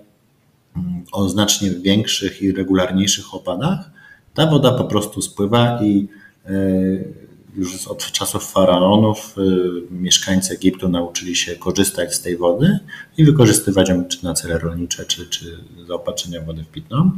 mm, 0.77 1.05
o 1.13 1.29
znacznie 1.29 1.71
większych 1.71 2.43
i 2.43 2.53
regularniejszych 2.53 3.35
opadach, 3.35 3.91
ta 4.35 4.47
woda 4.47 4.73
po 4.73 4.85
prostu 4.85 5.23
spływa 5.23 5.81
i 5.83 6.09
y, 6.51 7.28
już 7.59 7.89
od 7.89 8.13
czasów 8.13 8.51
faraonów 8.51 9.35
y, 9.39 9.43
mieszkańcy 9.91 10.55
Egiptu 10.55 10.89
nauczyli 10.89 11.37
się 11.37 11.57
korzystać 11.57 12.15
z 12.15 12.21
tej 12.21 12.37
wody 12.37 12.79
i 13.17 13.25
wykorzystywać 13.25 13.89
ją 13.89 14.05
czy 14.05 14.25
na 14.25 14.35
cele 14.35 14.59
rolnicze, 14.59 15.05
czy, 15.05 15.27
czy 15.27 15.59
zaopatrzenia 15.87 16.43
wody 16.43 16.65
w 16.65 16.69
pitną 16.69 17.11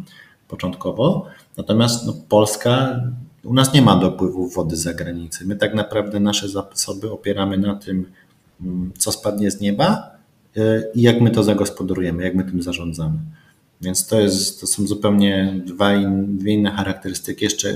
początkowo. 0.48 1.26
Natomiast 1.56 2.06
no, 2.06 2.14
Polska, 2.28 3.00
u 3.44 3.54
nas 3.54 3.74
nie 3.74 3.82
ma 3.82 3.96
dopływu 3.96 4.48
wody 4.48 4.76
z 4.76 4.82
zagranicy. 4.82 5.46
My 5.46 5.56
tak 5.56 5.74
naprawdę 5.74 6.20
nasze 6.20 6.48
zasoby 6.48 7.10
opieramy 7.10 7.58
na 7.58 7.74
tym, 7.74 8.06
mm, 8.60 8.92
co 8.98 9.12
spadnie 9.12 9.50
z 9.50 9.60
nieba 9.60 10.10
y, 10.56 10.60
i 10.94 11.02
jak 11.02 11.20
my 11.20 11.30
to 11.30 11.42
zagospodarujemy, 11.42 12.24
jak 12.24 12.34
my 12.34 12.44
tym 12.44 12.62
zarządzamy. 12.62 13.18
Więc 13.80 14.06
to, 14.06 14.20
jest, 14.20 14.60
to 14.60 14.66
są 14.66 14.86
zupełnie 14.86 15.62
dwa 15.66 15.94
in, 15.94 16.38
dwie 16.38 16.52
inne 16.52 16.70
charakterystyki. 16.70 17.44
Jeszcze 17.44 17.74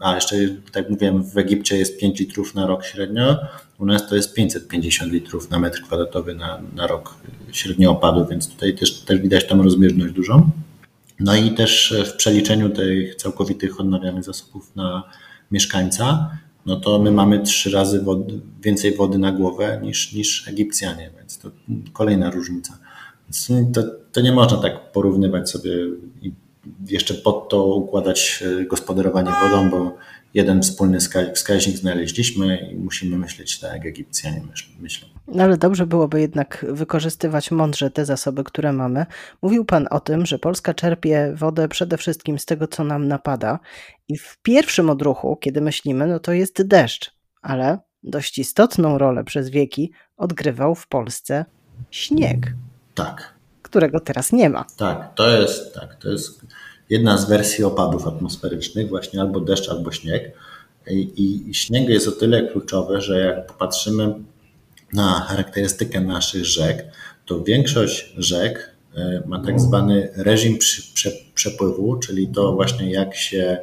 a 0.00 0.14
jeszcze, 0.14 0.36
tak 0.72 0.90
mówiłem, 0.90 1.24
w 1.24 1.38
Egipcie 1.38 1.78
jest 1.78 2.00
5 2.00 2.20
litrów 2.20 2.54
na 2.54 2.66
rok 2.66 2.84
średnio, 2.84 3.36
u 3.78 3.86
nas 3.86 4.08
to 4.08 4.16
jest 4.16 4.34
550 4.34 5.12
litrów 5.12 5.50
na 5.50 5.58
metr 5.58 5.82
kwadratowy 5.82 6.34
na, 6.34 6.62
na 6.74 6.86
rok 6.86 7.14
średnio 7.52 7.90
opadu, 7.90 8.26
więc 8.26 8.48
tutaj 8.48 8.74
też, 8.74 9.00
też 9.00 9.20
widać 9.20 9.46
tą 9.46 9.62
rozbieżność 9.62 10.12
dużą. 10.12 10.50
No 11.20 11.36
i 11.36 11.50
też 11.54 11.94
w 12.06 12.16
przeliczeniu 12.16 12.70
tych 12.70 13.14
całkowitych 13.14 13.80
odnawialnych 13.80 14.24
zasobów 14.24 14.76
na 14.76 15.02
mieszkańca, 15.50 16.30
no 16.66 16.76
to 16.76 16.98
my 16.98 17.10
mamy 17.10 17.42
trzy 17.42 17.70
razy 17.70 18.02
wody, 18.02 18.40
więcej 18.62 18.96
wody 18.96 19.18
na 19.18 19.32
głowę 19.32 19.80
niż, 19.82 20.12
niż 20.12 20.48
Egipcjanie, 20.48 21.10
więc 21.18 21.38
to 21.38 21.50
kolejna 21.92 22.30
różnica. 22.30 22.78
Więc 23.24 23.48
to, 23.74 23.82
to 24.12 24.20
nie 24.20 24.32
można 24.32 24.56
tak 24.56 24.92
porównywać 24.92 25.50
sobie 25.50 25.72
i 26.22 26.32
jeszcze 26.86 27.14
pod 27.14 27.48
to 27.48 27.64
układać 27.66 28.44
gospodarowanie 28.68 29.30
wodą, 29.42 29.70
bo 29.70 29.96
jeden 30.34 30.62
wspólny 30.62 30.98
wskaźnik 31.34 31.76
znaleźliśmy 31.76 32.70
i 32.72 32.76
musimy 32.76 33.18
myśleć 33.18 33.60
tak, 33.60 33.72
jak 33.72 33.86
Egipcjanie 33.86 34.42
myślą. 34.80 35.08
No 35.28 35.44
ale 35.44 35.56
dobrze 35.56 35.86
byłoby 35.86 36.20
jednak 36.20 36.66
wykorzystywać 36.68 37.50
mądrze 37.50 37.90
te 37.90 38.04
zasoby, 38.04 38.44
które 38.44 38.72
mamy. 38.72 39.06
Mówił 39.42 39.64
Pan 39.64 39.86
o 39.90 40.00
tym, 40.00 40.26
że 40.26 40.38
Polska 40.38 40.74
czerpie 40.74 41.32
wodę 41.36 41.68
przede 41.68 41.96
wszystkim 41.96 42.38
z 42.38 42.44
tego, 42.44 42.66
co 42.66 42.84
nam 42.84 43.08
napada 43.08 43.58
i 44.08 44.18
w 44.18 44.38
pierwszym 44.42 44.90
odruchu, 44.90 45.36
kiedy 45.36 45.60
myślimy, 45.60 46.06
no 46.06 46.18
to 46.18 46.32
jest 46.32 46.62
deszcz, 46.62 47.12
ale 47.42 47.78
dość 48.02 48.38
istotną 48.38 48.98
rolę 48.98 49.24
przez 49.24 49.50
wieki 49.50 49.92
odgrywał 50.16 50.74
w 50.74 50.88
Polsce 50.88 51.44
śnieg. 51.90 52.54
Tak. 52.94 53.34
Którego 53.62 54.00
teraz 54.00 54.32
nie 54.32 54.50
ma. 54.50 54.64
Tak, 54.76 55.14
to 55.14 55.40
jest 55.40 55.74
tak, 55.74 55.94
to 55.94 56.08
jest 56.08 56.40
jedna 56.90 57.18
z 57.18 57.28
wersji 57.28 57.64
opadów 57.64 58.06
atmosferycznych, 58.06 58.88
właśnie 58.88 59.20
albo 59.20 59.40
deszcz, 59.40 59.68
albo 59.68 59.92
śnieg. 59.92 60.32
I, 60.90 61.50
i 61.50 61.54
śnieg 61.54 61.88
jest 61.88 62.08
o 62.08 62.12
tyle 62.12 62.48
kluczowy, 62.48 63.00
że 63.00 63.20
jak 63.20 63.46
popatrzymy 63.46 64.14
na 64.92 65.20
charakterystykę 65.20 66.00
naszych 66.00 66.44
rzek, 66.44 66.84
to 67.26 67.42
większość 67.42 68.14
rzek 68.16 68.76
e, 68.96 69.22
ma 69.26 69.44
tak 69.44 69.60
zwany 69.60 70.12
reżim 70.16 70.58
przepływu, 71.34 71.96
czyli 71.96 72.28
to 72.28 72.52
właśnie 72.52 72.90
jak 72.90 73.16
się 73.16 73.58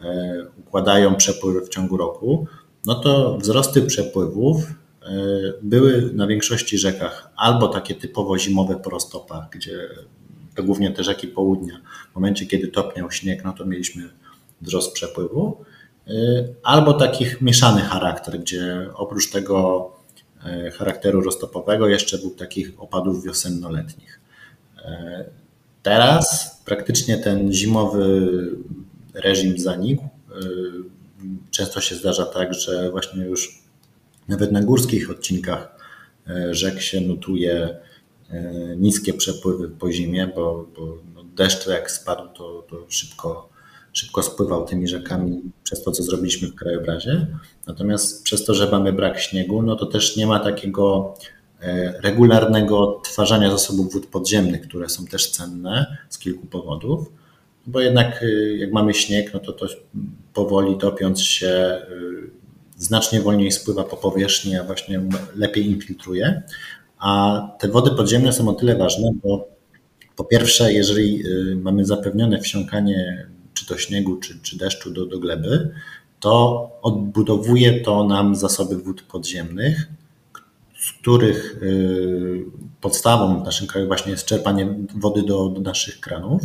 e, 0.00 0.46
układają 0.58 1.14
przepływy 1.14 1.60
w 1.60 1.68
ciągu 1.68 1.96
roku, 1.96 2.46
no 2.86 2.94
to 2.94 3.38
wzrosty 3.38 3.82
przepływów 3.82 4.64
e, 4.66 5.10
były 5.62 6.10
na 6.12 6.26
większości 6.26 6.78
rzekach 6.78 7.30
albo 7.36 7.68
takie 7.68 7.94
typowo 7.94 8.38
zimowe 8.38 8.76
po 8.76 8.90
roztopach, 8.90 9.50
gdzie 9.50 9.88
to 10.54 10.62
głównie 10.62 10.90
te 10.90 11.04
rzeki 11.04 11.28
południa. 11.28 11.80
W 12.12 12.14
momencie, 12.14 12.46
kiedy 12.46 12.68
topniał 12.68 13.10
śnieg, 13.10 13.44
no 13.44 13.52
to 13.52 13.66
mieliśmy 13.66 14.08
wzrost 14.60 14.92
przepływu. 14.92 15.64
Y, 16.08 16.54
albo 16.62 16.92
takich 16.92 17.40
mieszany 17.40 17.80
charakter, 17.80 18.40
gdzie 18.40 18.88
oprócz 18.94 19.30
tego 19.30 19.90
y, 20.66 20.70
charakteru 20.70 21.20
roztopowego 21.20 21.88
jeszcze 21.88 22.18
był 22.18 22.30
takich 22.30 22.72
opadów 22.82 23.24
wiosennoletnich. 23.24 24.20
Y, 24.78 24.82
teraz 25.82 26.56
praktycznie 26.64 27.18
ten 27.18 27.52
zimowy 27.52 28.28
reżim 29.14 29.58
zanikł. 29.58 30.08
Często 31.50 31.80
się 31.80 31.94
zdarza 31.94 32.26
tak, 32.26 32.54
że 32.54 32.90
właśnie 32.90 33.24
już 33.24 33.62
nawet 34.28 34.52
na 34.52 34.62
górskich 34.62 35.10
odcinkach 35.10 35.76
rzek 36.50 36.80
się 36.80 37.00
notuje 37.00 37.76
niskie 38.76 39.14
przepływy 39.14 39.68
po 39.68 39.92
zimie, 39.92 40.30
bo, 40.36 40.66
bo 40.76 40.98
no 41.14 41.24
deszcz 41.24 41.66
jak 41.66 41.90
spadł, 41.90 42.28
to, 42.34 42.66
to 42.70 42.86
szybko, 42.88 43.48
szybko 43.92 44.22
spływał 44.22 44.66
tymi 44.66 44.88
rzekami 44.88 45.42
przez 45.64 45.82
to, 45.82 45.92
co 45.92 46.02
zrobiliśmy 46.02 46.48
w 46.48 46.54
krajobrazie. 46.54 47.26
Natomiast 47.66 48.24
przez 48.24 48.44
to, 48.44 48.54
że 48.54 48.70
mamy 48.70 48.92
brak 48.92 49.20
śniegu, 49.20 49.62
no 49.62 49.76
to 49.76 49.86
też 49.86 50.16
nie 50.16 50.26
ma 50.26 50.40
takiego 50.40 51.14
e, 51.60 52.00
regularnego 52.00 52.78
odtwarzania 52.78 53.50
zasobów 53.50 53.92
wód 53.92 54.06
podziemnych, 54.06 54.68
które 54.68 54.88
są 54.88 55.06
też 55.06 55.30
cenne 55.30 55.96
z 56.08 56.18
kilku 56.18 56.46
powodów, 56.46 57.12
bo 57.66 57.80
jednak 57.80 58.22
e, 58.22 58.56
jak 58.56 58.72
mamy 58.72 58.94
śnieg, 58.94 59.34
no 59.34 59.40
to 59.40 59.52
to 59.52 59.66
powoli 60.34 60.78
topiąc 60.78 61.20
się 61.20 61.82
znacznie 62.76 63.20
wolniej 63.20 63.52
spływa 63.52 63.84
po 63.84 63.96
powierzchni, 63.96 64.56
a 64.56 64.64
właśnie 64.64 65.00
lepiej 65.34 65.66
infiltruje. 65.66 66.42
A 66.98 67.40
te 67.58 67.68
wody 67.68 67.90
podziemne 67.90 68.32
są 68.32 68.48
o 68.48 68.52
tyle 68.52 68.76
ważne, 68.76 69.12
bo 69.22 69.48
po 70.16 70.24
pierwsze, 70.24 70.72
jeżeli 70.72 71.26
y, 71.26 71.56
mamy 71.56 71.84
zapewnione 71.84 72.40
wsiąkanie 72.40 73.26
czy 73.54 73.66
to 73.66 73.78
śniegu, 73.78 74.16
czy, 74.16 74.38
czy 74.42 74.58
deszczu 74.58 74.90
do, 74.90 75.06
do 75.06 75.18
gleby, 75.18 75.74
to 76.20 76.70
odbudowuje 76.82 77.80
to 77.80 78.04
nam 78.04 78.34
zasoby 78.34 78.76
wód 78.76 79.02
podziemnych, 79.02 79.88
z 80.78 80.92
których 80.92 81.62
y, 81.62 82.44
podstawą 82.80 83.40
w 83.40 83.44
naszym 83.44 83.66
kraju 83.66 83.86
właśnie 83.86 84.12
jest 84.12 84.26
czerpanie 84.26 84.74
wody 84.94 85.22
do, 85.22 85.48
do 85.48 85.60
naszych 85.60 86.00
kranów, 86.00 86.42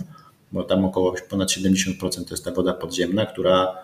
bo 0.52 0.64
tam 0.64 0.86
około 0.86 1.16
ponad 1.30 1.50
70% 1.50 2.00
to 2.00 2.34
jest 2.34 2.46
ta 2.46 2.52
woda 2.52 2.74
podziemna, 2.74 3.26
która 3.26 3.76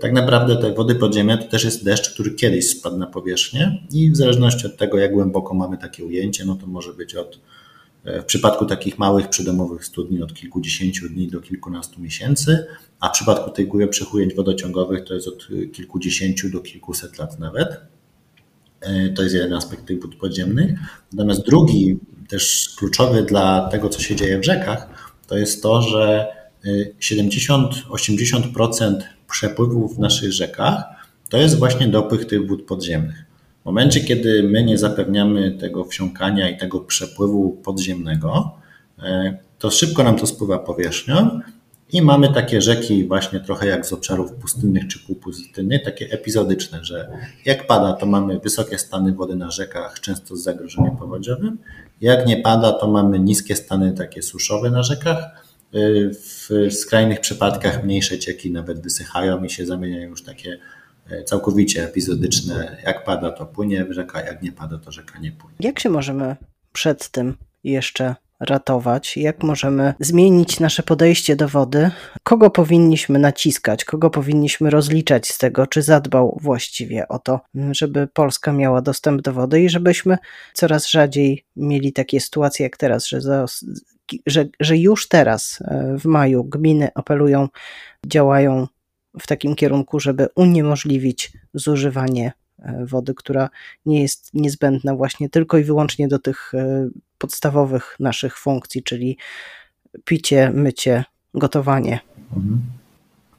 tak 0.00 0.12
naprawdę 0.12 0.56
te 0.56 0.74
wody 0.74 0.94
podziemne 0.94 1.38
to 1.38 1.44
też 1.44 1.64
jest 1.64 1.84
deszcz, 1.84 2.14
który 2.14 2.30
kiedyś 2.30 2.70
spadł 2.70 2.96
na 2.96 3.06
powierzchnię 3.06 3.82
i 3.92 4.10
w 4.10 4.16
zależności 4.16 4.66
od 4.66 4.76
tego, 4.76 4.98
jak 4.98 5.12
głęboko 5.12 5.54
mamy 5.54 5.78
takie 5.78 6.04
ujęcie, 6.04 6.44
no 6.44 6.54
to 6.54 6.66
może 6.66 6.92
być 6.92 7.14
od 7.14 7.40
e, 8.04 8.22
w 8.22 8.24
przypadku 8.24 8.66
takich 8.66 8.98
małych 8.98 9.28
przydomowych 9.28 9.84
studni 9.84 10.22
od 10.22 10.34
kilkudziesięciu 10.34 11.08
dni 11.08 11.28
do 11.28 11.40
kilkunastu 11.40 12.00
miesięcy, 12.00 12.66
a 13.00 13.08
w 13.08 13.12
przypadku 13.12 13.50
tych 13.50 13.68
głębszych 13.68 14.14
ujęć 14.14 14.34
wodociągowych 14.34 15.04
to 15.04 15.14
jest 15.14 15.28
od 15.28 15.48
kilkudziesięciu 15.72 16.50
do 16.50 16.60
kilkuset 16.60 17.18
lat 17.18 17.38
nawet. 17.38 17.80
E, 18.80 19.08
to 19.08 19.22
jest 19.22 19.34
jeden 19.34 19.52
aspekt 19.52 19.86
tych 19.86 20.02
wód 20.02 20.16
podziemnych. 20.16 20.78
Natomiast 21.12 21.46
drugi, 21.46 21.98
też 22.28 22.70
kluczowy 22.76 23.22
dla 23.22 23.68
tego, 23.68 23.88
co 23.88 24.00
się 24.00 24.16
dzieje 24.16 24.38
w 24.38 24.44
rzekach, 24.44 25.12
to 25.26 25.38
jest 25.38 25.62
to, 25.62 25.82
że 25.82 26.26
70-80% 27.00 29.02
przepływów 29.34 29.96
w 29.96 29.98
naszych 29.98 30.32
rzekach 30.32 30.84
to 31.28 31.38
jest 31.38 31.58
właśnie 31.58 31.88
dopych 31.88 32.24
tych 32.24 32.46
wód 32.48 32.66
podziemnych. 32.66 33.24
W 33.62 33.64
momencie, 33.64 34.00
kiedy 34.00 34.42
my 34.42 34.64
nie 34.64 34.78
zapewniamy 34.78 35.50
tego 35.50 35.84
wsiąkania 35.84 36.50
i 36.50 36.58
tego 36.58 36.80
przepływu 36.80 37.50
podziemnego, 37.50 38.50
e, 39.02 39.38
to 39.58 39.70
szybko 39.70 40.04
nam 40.04 40.16
to 40.16 40.26
spływa 40.26 40.58
powierzchnią 40.58 41.40
i 41.92 42.02
mamy 42.02 42.32
takie 42.32 42.62
rzeki 42.62 43.06
właśnie 43.06 43.40
trochę 43.40 43.66
jak 43.66 43.86
z 43.86 43.92
obszarów 43.92 44.32
pustynnych 44.32 44.88
czy 44.88 44.98
półpustynnych, 45.06 45.82
takie 45.82 46.10
epizodyczne, 46.10 46.84
że 46.84 47.08
jak 47.44 47.66
pada, 47.66 47.92
to 47.92 48.06
mamy 48.06 48.38
wysokie 48.38 48.78
stany 48.78 49.12
wody 49.12 49.36
na 49.36 49.50
rzekach, 49.50 50.00
często 50.00 50.36
z 50.36 50.42
zagrożeniem 50.42 50.96
powodziowym. 50.96 51.58
Jak 52.00 52.26
nie 52.26 52.36
pada, 52.36 52.72
to 52.72 52.90
mamy 52.90 53.18
niskie 53.18 53.56
stany 53.56 53.92
takie 53.92 54.22
suszowe 54.22 54.70
na 54.70 54.82
rzekach, 54.82 55.43
w 56.12 56.72
skrajnych 56.74 57.20
przypadkach 57.20 57.84
mniejsze 57.84 58.18
cieki 58.18 58.50
nawet 58.50 58.82
wysychają 58.82 59.44
i 59.44 59.50
się 59.50 59.66
zamieniają 59.66 60.08
już 60.08 60.22
takie 60.22 60.58
e, 61.10 61.24
całkowicie 61.24 61.84
epizodyczne. 61.84 62.76
Jak 62.84 63.04
pada, 63.04 63.30
to 63.32 63.46
płynie 63.46 63.86
rzeka, 63.90 64.20
jak 64.20 64.42
nie 64.42 64.52
pada, 64.52 64.78
to 64.78 64.92
rzeka 64.92 65.18
nie 65.18 65.32
płynie. 65.32 65.56
Jak 65.60 65.80
się 65.80 65.90
możemy 65.90 66.36
przed 66.72 67.08
tym 67.08 67.34
jeszcze 67.64 68.14
ratować? 68.40 69.16
Jak 69.16 69.42
możemy 69.42 69.94
zmienić 70.00 70.60
nasze 70.60 70.82
podejście 70.82 71.36
do 71.36 71.48
wody? 71.48 71.90
Kogo 72.22 72.50
powinniśmy 72.50 73.18
naciskać? 73.18 73.84
Kogo 73.84 74.10
powinniśmy 74.10 74.70
rozliczać 74.70 75.28
z 75.28 75.38
tego, 75.38 75.66
czy 75.66 75.82
zadbał 75.82 76.38
właściwie 76.42 77.08
o 77.08 77.18
to, 77.18 77.40
żeby 77.70 78.06
Polska 78.06 78.52
miała 78.52 78.82
dostęp 78.82 79.22
do 79.22 79.32
wody 79.32 79.62
i 79.62 79.68
żebyśmy 79.68 80.18
coraz 80.52 80.88
rzadziej 80.88 81.44
mieli 81.56 81.92
takie 81.92 82.20
sytuacje 82.20 82.64
jak 82.64 82.76
teraz, 82.76 83.06
że 83.06 83.20
że, 84.26 84.46
że 84.60 84.76
już 84.76 85.08
teraz 85.08 85.62
e, 85.64 85.96
w 85.98 86.04
maju 86.04 86.44
gminy 86.44 86.88
apelują, 86.94 87.48
działają 88.06 88.66
w 89.20 89.26
takim 89.26 89.54
kierunku, 89.54 90.00
żeby 90.00 90.28
uniemożliwić 90.34 91.32
zużywanie 91.54 92.32
e, 92.58 92.86
wody, 92.86 93.14
która 93.14 93.50
nie 93.86 94.02
jest 94.02 94.34
niezbędna 94.34 94.94
właśnie 94.94 95.28
tylko 95.28 95.58
i 95.58 95.64
wyłącznie 95.64 96.08
do 96.08 96.18
tych 96.18 96.54
e, 96.54 96.88
podstawowych 97.18 97.96
naszych 98.00 98.38
funkcji, 98.38 98.82
czyli 98.82 99.18
picie, 100.04 100.50
mycie, 100.50 101.04
gotowanie. 101.34 102.00
Mhm. 102.36 102.60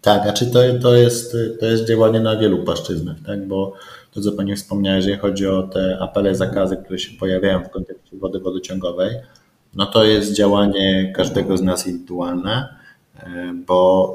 Tak, 0.02 0.28
a 0.28 0.34
czy 0.34 0.52
to, 0.52 0.60
to, 0.82 0.96
jest, 0.96 1.38
to 1.60 1.66
jest 1.66 1.88
działanie 1.88 2.20
na 2.20 2.38
wielu 2.38 2.64
płaszczyznach, 2.64 3.18
tak? 3.26 3.48
bo 3.48 3.74
to, 4.12 4.22
co 4.22 4.32
Pani 4.32 4.56
wspomniała, 4.56 4.96
jeżeli 4.96 5.18
chodzi 5.18 5.48
o 5.48 5.64
te 5.64 5.98
apele, 6.02 6.36
zakazy, 6.36 6.78
które 6.78 7.00
się 7.00 7.18
pojawiają 7.18 7.64
w 7.64 7.70
kontekście 7.70 8.18
wody 8.18 8.40
wodociągowej, 8.40 9.16
no 9.76 9.86
to 9.86 10.04
jest 10.04 10.34
działanie 10.34 11.14
każdego 11.16 11.58
z 11.58 11.62
nas 11.62 11.88
indywidualne, 11.88 12.76
e, 13.20 13.54
bo 13.68 14.10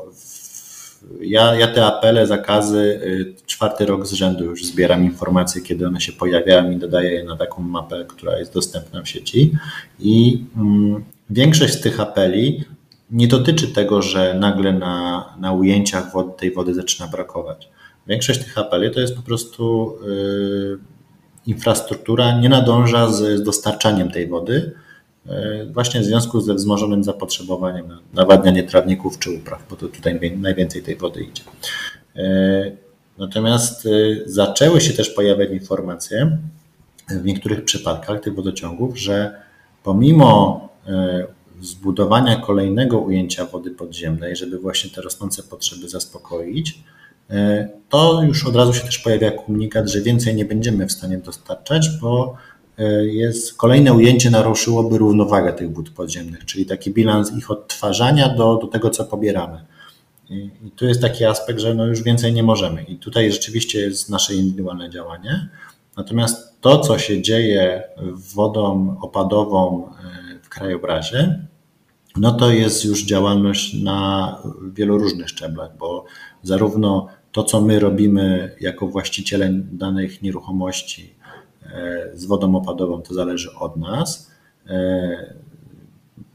ja, 1.21 1.55
ja 1.55 1.67
te 1.67 1.87
apele, 1.87 2.27
zakazy 2.27 3.01
e, 3.41 3.47
czwarty 3.47 3.87
rok 3.87 4.07
z 4.07 4.13
rzędu 4.13 4.45
już 4.45 4.65
zbieram 4.65 5.05
informacje, 5.05 5.63
kiedy 5.63 5.87
one 5.87 6.01
się 6.01 6.13
pojawiają 6.13 6.71
i 6.71 6.77
dodaję 6.77 7.11
je 7.11 7.25
na 7.25 7.37
taką 7.37 7.63
mapę, 7.63 8.05
która 8.09 8.39
jest 8.39 8.55
dostępna 8.55 9.03
w 9.03 9.09
sieci. 9.09 9.53
I 9.99 10.45
mm, 10.57 11.05
większość 11.31 11.75
z 11.75 11.81
tych 11.81 12.01
apeli 12.01 12.65
nie 13.11 13.29
dotyczy 13.29 13.69
tego, 13.69 14.03
że 14.03 14.35
nagle 14.35 14.73
na, 14.73 15.25
na 15.41 15.53
ujęciach 15.53 16.13
wody, 16.13 16.33
tej 16.39 16.53
wody 16.53 16.75
zaczyna 16.75 17.09
brakować. 17.09 17.69
Większość 18.07 18.45
tych 18.45 18.59
apeli 18.59 18.91
to 18.91 19.01
jest 19.01 19.17
po 19.17 19.23
prostu 19.23 19.95
y, 20.09 20.79
infrastruktura 21.47 22.41
nie 22.41 22.49
nadąża 22.49 23.13
z 23.13 23.43
dostarczaniem 23.43 24.11
tej 24.11 24.29
wody, 24.29 24.73
właśnie 25.73 26.01
w 26.01 26.05
związku 26.05 26.41
ze 26.41 26.55
wzmożonym 26.55 27.05
zapotrzebowaniem 27.05 27.89
na 27.89 27.99
nawadnianie 28.15 28.63
trawników 28.63 29.19
czy 29.19 29.31
upraw, 29.31 29.69
bo 29.71 29.77
to 29.77 29.89
tutaj 29.89 30.31
najwięcej 30.37 30.83
tej 30.83 30.97
wody 30.97 31.23
idzie. 31.23 31.43
E, 32.17 32.73
natomiast 33.19 33.87
e, 33.87 33.91
zaczęły 34.27 34.81
się 34.81 34.93
też 34.93 35.11
pojawiać 35.11 35.51
informacje 35.51 36.39
w 37.09 37.25
niektórych 37.25 37.65
przypadkach 37.65 38.21
tych 38.21 38.35
wodociągów, 38.35 38.99
że 38.99 39.35
pomimo 39.83 40.69
zbudowania 41.61 42.37
kolejnego 42.37 42.99
ujęcia 42.99 43.45
wody 43.45 43.71
podziemnej, 43.71 44.37
żeby 44.37 44.59
właśnie 44.59 44.91
te 44.91 45.03
rosnące 45.03 45.43
potrzeby 45.43 45.89
zaspokoić, 45.89 46.79
to 47.89 48.23
już 48.23 48.47
od 48.47 48.57
razu 48.57 48.75
się 48.75 48.81
też 48.81 48.99
pojawia 48.99 49.31
komunikat, 49.31 49.89
że 49.89 50.01
więcej 50.01 50.35
nie 50.35 50.45
będziemy 50.45 50.87
w 50.87 50.93
stanie 50.93 51.19
dostarczać, 51.19 51.89
bo 52.01 52.37
jest 53.03 53.55
kolejne 53.55 53.93
ujęcie 53.93 54.31
naruszyłoby 54.31 54.99
równowagę 54.99 55.53
tych 55.53 55.75
wód 55.75 55.91
podziemnych, 55.91 56.45
czyli 56.45 56.67
taki 56.67 56.91
bilans 56.91 57.33
ich 57.33 57.51
odtwarzania 57.51 58.35
do, 58.35 58.57
do 58.57 58.67
tego, 58.67 58.91
co 58.91 59.05
pobieramy. 59.05 59.65
I, 60.31 60.51
I 60.67 60.71
tu 60.71 60.87
jest 60.87 61.01
taki 61.01 61.25
aspekt, 61.25 61.61
że 61.61 61.75
no 61.75 61.87
już 61.87 62.03
więcej 62.03 62.33
nie 62.33 62.43
możemy. 62.43 62.83
I 62.83 62.97
tutaj 62.97 63.33
rzeczywiście 63.33 63.81
jest 63.81 64.11
nasze 64.11 64.35
indywidualne 64.35 64.91
działanie. 64.91 65.49
Natomiast 65.97 66.61
to, 66.61 66.79
co 66.79 66.99
się 66.99 67.23
dzieje 67.23 67.83
wodą 68.35 68.97
opadową 69.01 69.87
e, 69.87 70.39
w 70.43 70.49
krajobrazie, 70.49 71.47
no 72.17 72.33
to 72.33 72.51
jest 72.51 72.85
już 72.85 73.05
działalność 73.05 73.75
na 73.83 74.39
wielu 74.73 74.99
różnych 74.99 75.29
szczeblach, 75.29 75.77
bo 75.79 76.05
zarówno 76.43 77.07
to, 77.33 77.45
co 77.45 77.61
my 77.61 77.79
robimy 77.79 78.57
jako 78.61 78.87
właściciele 78.87 79.51
danych 79.53 80.23
nieruchomości 80.23 81.15
e, 81.20 81.20
z 82.15 82.25
wodą 82.25 82.57
opadową, 82.57 83.03
to 83.03 83.15
zależy 83.15 83.55
od 83.55 83.77
nas. 83.77 84.31
E, 84.67 85.35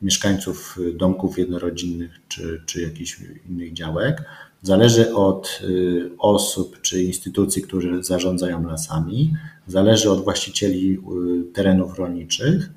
mieszkańców 0.01 0.79
domków 0.93 1.37
jednorodzinnych 1.37 2.11
czy, 2.27 2.61
czy 2.65 2.81
jakichś 2.81 3.19
innych 3.49 3.73
działek. 3.73 4.23
Zależy 4.61 5.15
od 5.15 5.61
y, 5.63 6.09
osób 6.17 6.81
czy 6.81 7.03
instytucji, 7.03 7.61
które 7.61 8.03
zarządzają 8.03 8.67
lasami, 8.67 9.33
zależy 9.67 10.11
od 10.11 10.23
właścicieli 10.23 10.93
y, 10.93 11.53
terenów 11.53 11.99
rolniczych, 11.99 12.69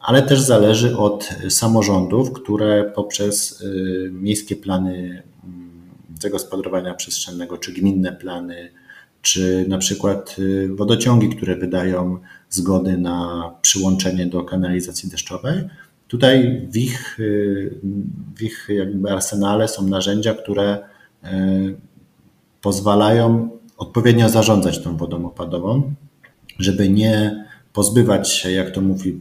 ale 0.00 0.22
też 0.22 0.40
zależy 0.40 0.96
od 0.96 1.28
samorządów, 1.48 2.32
które 2.32 2.92
poprzez 2.94 3.60
y, 3.60 4.10
miejskie 4.12 4.56
plany 4.56 5.22
mm, 5.44 5.70
zagospodarowania 6.20 6.94
przestrzennego, 6.94 7.58
czy 7.58 7.72
gminne 7.72 8.12
plany, 8.12 8.70
czy 9.24 9.64
na 9.68 9.78
przykład 9.78 10.36
wodociągi, 10.70 11.28
które 11.28 11.56
wydają 11.56 12.18
zgody 12.50 12.98
na 12.98 13.50
przyłączenie 13.62 14.26
do 14.26 14.42
kanalizacji 14.42 15.10
deszczowej, 15.10 15.64
Tutaj 16.08 16.66
w 16.70 16.76
ich, 16.76 17.18
w 18.36 18.42
ich 18.42 18.66
jakby 18.68 19.10
arsenale 19.10 19.68
są 19.68 19.86
narzędzia, 19.86 20.34
które 20.34 20.78
e, 21.22 21.50
pozwalają 22.60 23.50
odpowiednio 23.76 24.28
zarządzać 24.28 24.82
tą 24.82 24.96
wodą 24.96 25.26
opadową, 25.26 25.94
żeby 26.58 26.88
nie 26.88 27.44
pozbywać 27.72 28.30
się, 28.30 28.50
jak 28.50 28.70
to 28.70 28.80
mówi 28.80 29.20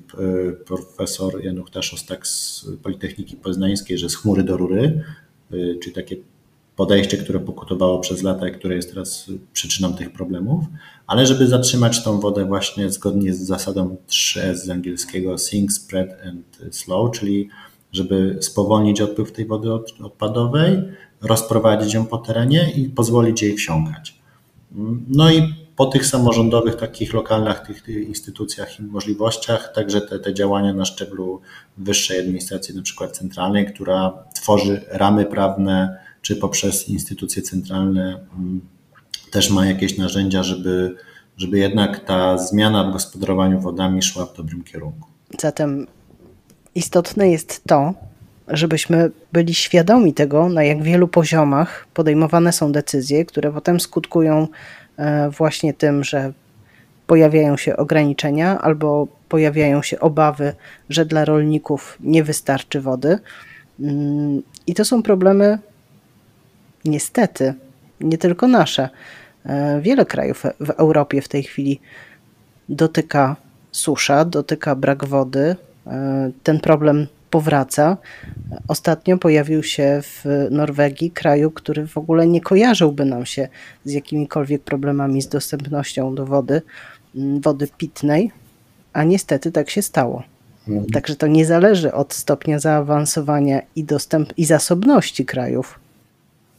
profesor 0.66 1.44
Janusz 1.44 1.72
Taszostak 1.72 2.28
z 2.28 2.66
Politechniki 2.84 3.36
Poznańskiej, 3.36 3.98
że 3.98 4.10
z 4.10 4.16
chmury 4.16 4.44
do 4.44 4.58
rury, 4.58 5.04
czyli 5.52 5.96
takie 5.96 6.16
podejście, 6.76 7.18
które 7.18 7.40
pokutowało 7.40 8.00
przez 8.00 8.24
lata 8.24 8.48
i 8.48 8.52
które 8.52 8.76
jest 8.76 8.90
teraz 8.90 9.32
przyczyną 9.54 9.94
tych 9.94 10.14
problemów, 10.14 10.66
ale 11.08 11.28
żeby 11.28 11.48
zatrzymać 11.48 12.04
tą 12.04 12.20
wodę 12.20 12.46
właśnie 12.46 12.90
zgodnie 12.90 13.34
z 13.34 13.42
zasadą 13.42 13.98
3S 14.10 14.56
z 14.56 14.70
angielskiego 14.70 15.38
sink, 15.38 15.72
spread 15.72 16.10
and 16.28 16.76
slow, 16.76 17.12
czyli 17.12 17.50
żeby 17.92 18.38
spowolnić 18.42 19.02
odpływ 19.02 19.32
tej 19.32 19.46
wody 19.46 19.74
odpadowej, 20.04 20.84
rozprowadzić 21.22 21.94
ją 21.94 22.06
po 22.06 22.18
terenie 22.18 22.72
i 22.76 22.90
pozwolić 22.90 23.42
jej 23.42 23.56
wsiąkać. 23.56 24.16
No 25.08 25.32
i 25.32 25.54
po 25.76 25.86
tych 25.86 26.06
samorządowych, 26.06 26.76
takich 26.76 27.14
lokalnych 27.14 27.60
tych, 27.60 27.82
tych 27.82 28.08
instytucjach 28.08 28.80
i 28.80 28.84
możliwościach, 28.84 29.74
także 29.76 30.02
te, 30.02 30.20
te 30.20 30.34
działania 30.34 30.74
na 30.74 30.86
szczeblu 30.86 31.42
wyższej 31.78 32.20
administracji, 32.20 32.76
na 32.76 32.82
przykład 32.82 33.18
centralnej, 33.18 33.74
która 33.74 34.14
tworzy 34.36 34.82
ramy 34.92 35.26
prawne, 35.26 36.03
czy 36.24 36.36
poprzez 36.36 36.90
instytucje 36.90 37.42
centralne 37.42 38.20
mm, 38.38 38.62
też 39.32 39.50
ma 39.50 39.66
jakieś 39.66 39.98
narzędzia, 39.98 40.44
żeby, 40.44 40.96
żeby 41.38 41.60
jednak 41.60 42.06
ta 42.06 42.38
zmiana 42.38 42.84
w 42.84 42.94
gospodarowaniu 42.94 43.60
wodami 43.60 44.02
szła 44.02 44.26
w 44.26 44.38
dobrym 44.38 44.64
kierunku. 44.64 45.10
Zatem 45.40 45.88
istotne 46.76 47.30
jest 47.30 47.64
to, 47.64 47.94
żebyśmy 48.48 49.12
byli 49.34 49.54
świadomi 49.54 50.14
tego, 50.14 50.50
na 50.50 50.64
jak 50.64 50.84
wielu 50.84 51.08
poziomach 51.08 51.88
podejmowane 51.94 52.54
są 52.54 52.72
decyzje, 52.72 53.26
które 53.26 53.52
potem 53.52 53.80
skutkują 53.80 54.48
e, 54.98 55.30
właśnie 55.30 55.74
tym, 55.74 56.04
że 56.04 56.34
pojawiają 57.08 57.58
się 57.58 57.78
ograniczenia 57.78 58.62
albo 58.62 59.08
pojawiają 59.30 59.82
się 59.82 60.00
obawy, 60.00 60.54
że 60.90 61.06
dla 61.06 61.26
rolników 61.26 61.98
nie 62.00 62.24
wystarczy 62.24 62.82
wody. 62.82 63.20
Mm, 63.80 64.42
I 64.68 64.74
to 64.74 64.86
są 64.86 65.04
problemy 65.04 65.60
niestety, 66.86 67.54
nie 68.02 68.18
tylko 68.18 68.48
nasze. 68.48 68.90
E, 69.46 69.82
wiele 69.82 70.06
krajów 70.06 70.44
w 70.60 70.70
Europie 70.70 71.22
w 71.22 71.28
tej 71.28 71.44
chwili 71.44 71.80
dotyka 72.70 73.36
susza, 73.72 74.26
dotyka 74.26 74.76
brak 74.76 75.06
wody. 75.06 75.56
E, 75.88 76.32
ten 76.44 76.60
problem 76.60 77.08
powraca. 77.30 77.98
Ostatnio 78.68 79.18
pojawił 79.18 79.64
się 79.64 80.02
w 80.02 80.26
Norwegii, 80.52 81.12
kraju, 81.12 81.52
który 81.52 81.88
w 81.88 81.98
ogóle 81.98 82.28
nie 82.28 82.42
kojarzyłby 82.42 83.06
nam 83.06 83.26
się 83.26 83.48
z 83.86 83.92
jakimikolwiek 83.92 84.62
problemami 84.62 85.22
z 85.22 85.28
dostępnością 85.28 86.16
do 86.16 86.26
wody, 86.26 86.62
wody 87.16 87.68
pitnej, 87.78 88.32
a 88.94 89.04
niestety 89.04 89.52
tak 89.52 89.70
się 89.70 89.82
stało. 89.82 90.24
Mhm. 90.68 90.90
Także 90.90 91.16
to 91.16 91.28
nie 91.28 91.46
zależy 91.46 91.94
od 91.94 92.14
stopnia 92.14 92.60
zaawansowania 92.60 93.62
i, 93.76 93.84
dostęp, 93.84 94.34
i 94.38 94.46
zasobności 94.46 95.26
krajów, 95.26 95.80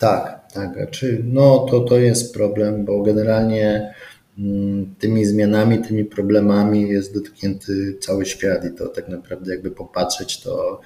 tak, 0.04 0.52
tak. 0.52 0.74
Znaczy, 0.74 1.22
no 1.24 1.66
to, 1.70 1.80
to 1.80 1.98
jest 1.98 2.34
problem, 2.34 2.84
bo 2.84 3.02
generalnie 3.02 3.94
mm, 4.38 4.94
tymi 4.98 5.24
zmianami, 5.24 5.78
tymi 5.78 6.04
problemami 6.04 6.88
jest 6.88 7.14
dotknięty 7.14 7.96
cały 8.00 8.26
świat 8.26 8.64
i 8.64 8.74
to 8.78 8.88
tak 8.88 9.08
naprawdę 9.08 9.52
jakby 9.52 9.70
popatrzeć, 9.70 10.40
to 10.40 10.80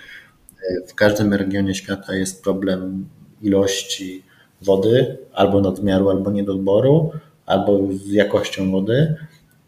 e, 0.71 0.87
w 0.87 0.95
każdym 0.95 1.35
regionie 1.35 1.75
świata 1.75 2.15
jest 2.15 2.43
problem 2.43 3.09
ilości 3.43 4.23
wody, 4.63 5.19
albo 5.33 5.61
nadmiaru, 5.61 6.11
albo 6.11 6.31
niedoboru, 6.31 7.13
albo 7.47 7.89
z 7.93 8.13
jakością 8.13 8.71
wody. 8.71 9.17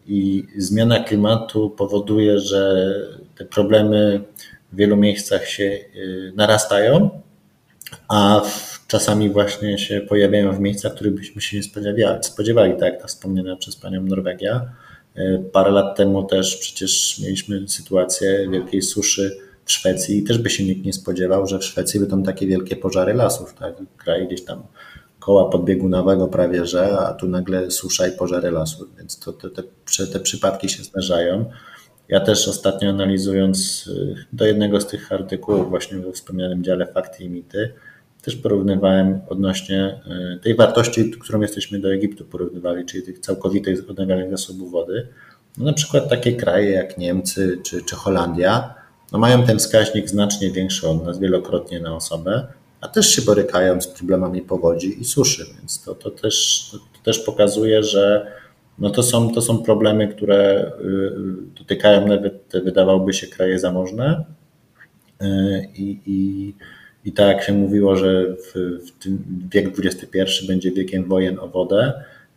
I 0.06 0.46
zmiana 0.58 1.04
klimatu 1.04 1.70
powoduje, 1.70 2.38
że 2.38 2.94
te 3.38 3.44
problemy 3.44 4.20
w 4.72 4.76
wielu 4.76 4.96
miejscach 4.96 5.46
się 5.46 5.64
e, 5.64 5.78
narastają, 6.36 7.10
a 8.08 8.42
czasami 8.90 9.30
właśnie 9.30 9.78
się 9.78 10.00
pojawiają 10.00 10.52
w 10.52 10.60
miejscach, 10.60 10.94
których 10.94 11.14
byśmy 11.14 11.42
się 11.42 11.56
nie 11.56 11.62
spodziewali, 11.62 12.24
spodziewali 12.24 12.72
tak 12.72 12.92
jak 12.92 13.02
ta 13.02 13.08
wspomniana 13.08 13.56
przez 13.56 13.76
panią 13.76 14.02
Norwegia. 14.02 14.72
E, 15.14 15.38
parę 15.38 15.70
lat 15.70 15.96
temu 15.96 16.22
też 16.22 16.56
przecież 16.56 17.18
mieliśmy 17.22 17.68
sytuację 17.68 18.48
wielkiej 18.50 18.82
suszy 18.82 19.38
w 19.64 19.72
Szwecji 19.72 20.18
i 20.18 20.22
też 20.22 20.38
by 20.38 20.50
się 20.50 20.64
nikt 20.64 20.84
nie 20.84 20.92
spodziewał, 20.92 21.46
że 21.46 21.58
w 21.58 21.64
Szwecji 21.64 22.00
będą 22.00 22.22
takie 22.22 22.46
wielkie 22.46 22.76
pożary 22.76 23.14
lasów, 23.14 23.54
tak? 23.54 23.74
Kraj 23.96 24.26
gdzieś 24.26 24.44
tam 24.44 24.62
koła 25.18 25.50
podbiegunowego 25.50 26.28
prawie, 26.28 26.66
że, 26.66 26.98
a 26.98 27.14
tu 27.14 27.28
nagle 27.28 27.70
susza 27.70 28.08
i 28.08 28.12
pożary 28.12 28.50
lasów, 28.50 28.88
więc 28.98 29.18
to, 29.18 29.32
te, 29.32 29.50
te, 29.50 29.62
te 30.12 30.20
przypadki 30.20 30.68
się 30.68 30.82
zdarzają. 30.82 31.44
Ja 32.08 32.20
też 32.20 32.48
ostatnio 32.48 32.90
analizując 32.90 33.88
e, 33.92 34.24
do 34.32 34.46
jednego 34.46 34.80
z 34.80 34.86
tych 34.86 35.12
artykułów 35.12 35.70
właśnie 35.70 35.98
we 35.98 36.12
wspomnianym 36.12 36.64
dziale 36.64 36.86
Fakty 36.86 37.24
i 37.24 37.30
Mity, 37.30 37.72
też 38.22 38.36
porównywałem 38.36 39.20
odnośnie 39.28 40.00
e, 40.34 40.38
tej 40.42 40.56
wartości, 40.56 41.10
którą 41.10 41.40
jesteśmy 41.40 41.78
do 41.78 41.92
Egiptu 41.92 42.24
porównywali, 42.24 42.84
czyli 42.84 43.02
tych 43.02 43.18
całkowitych 43.18 43.90
odnawialnych 43.90 44.30
zasobów 44.30 44.70
wody. 44.70 45.08
No 45.58 45.64
na 45.64 45.72
przykład 45.72 46.08
takie 46.08 46.32
kraje 46.32 46.70
jak 46.70 46.98
Niemcy 46.98 47.58
czy, 47.64 47.82
czy 47.82 47.96
Holandia 47.96 48.74
no 49.12 49.18
mają 49.18 49.42
ten 49.42 49.58
wskaźnik 49.58 50.08
znacznie 50.08 50.50
większy 50.50 50.88
od 50.88 51.04
nas, 51.04 51.18
wielokrotnie 51.18 51.80
na 51.80 51.96
osobę, 51.96 52.46
a 52.80 52.88
też 52.88 53.08
się 53.08 53.22
borykają 53.22 53.80
z 53.80 53.86
problemami 53.86 54.42
powodzi 54.42 55.00
i 55.00 55.04
suszy, 55.04 55.46
więc 55.58 55.82
to, 55.84 55.94
to, 55.94 56.10
też, 56.10 56.68
to, 56.72 56.78
to 56.78 57.04
też 57.04 57.18
pokazuje, 57.18 57.82
że 57.82 58.32
no 58.78 58.90
to, 58.90 59.02
są, 59.02 59.34
to 59.34 59.42
są 59.42 59.62
problemy, 59.62 60.08
które 60.08 60.72
y, 60.80 60.84
y, 60.84 61.12
dotykają 61.58 62.06
nawet, 62.08 62.52
wydawałoby 62.64 63.12
się, 63.12 63.26
kraje 63.26 63.58
zamożne 63.58 64.24
y, 65.22 65.26
i, 65.74 66.00
i 66.06 66.54
i 67.04 67.12
tak 67.12 67.28
jak 67.28 67.42
się 67.42 67.52
mówiło, 67.52 67.96
że 67.96 68.36
w, 68.36 68.54
w 68.86 69.02
tym 69.02 69.24
wiek 69.52 69.66
XXI 69.78 70.46
będzie 70.48 70.70
wiekiem 70.70 71.04
wojen 71.04 71.38
o 71.38 71.48
wodę 71.48 71.92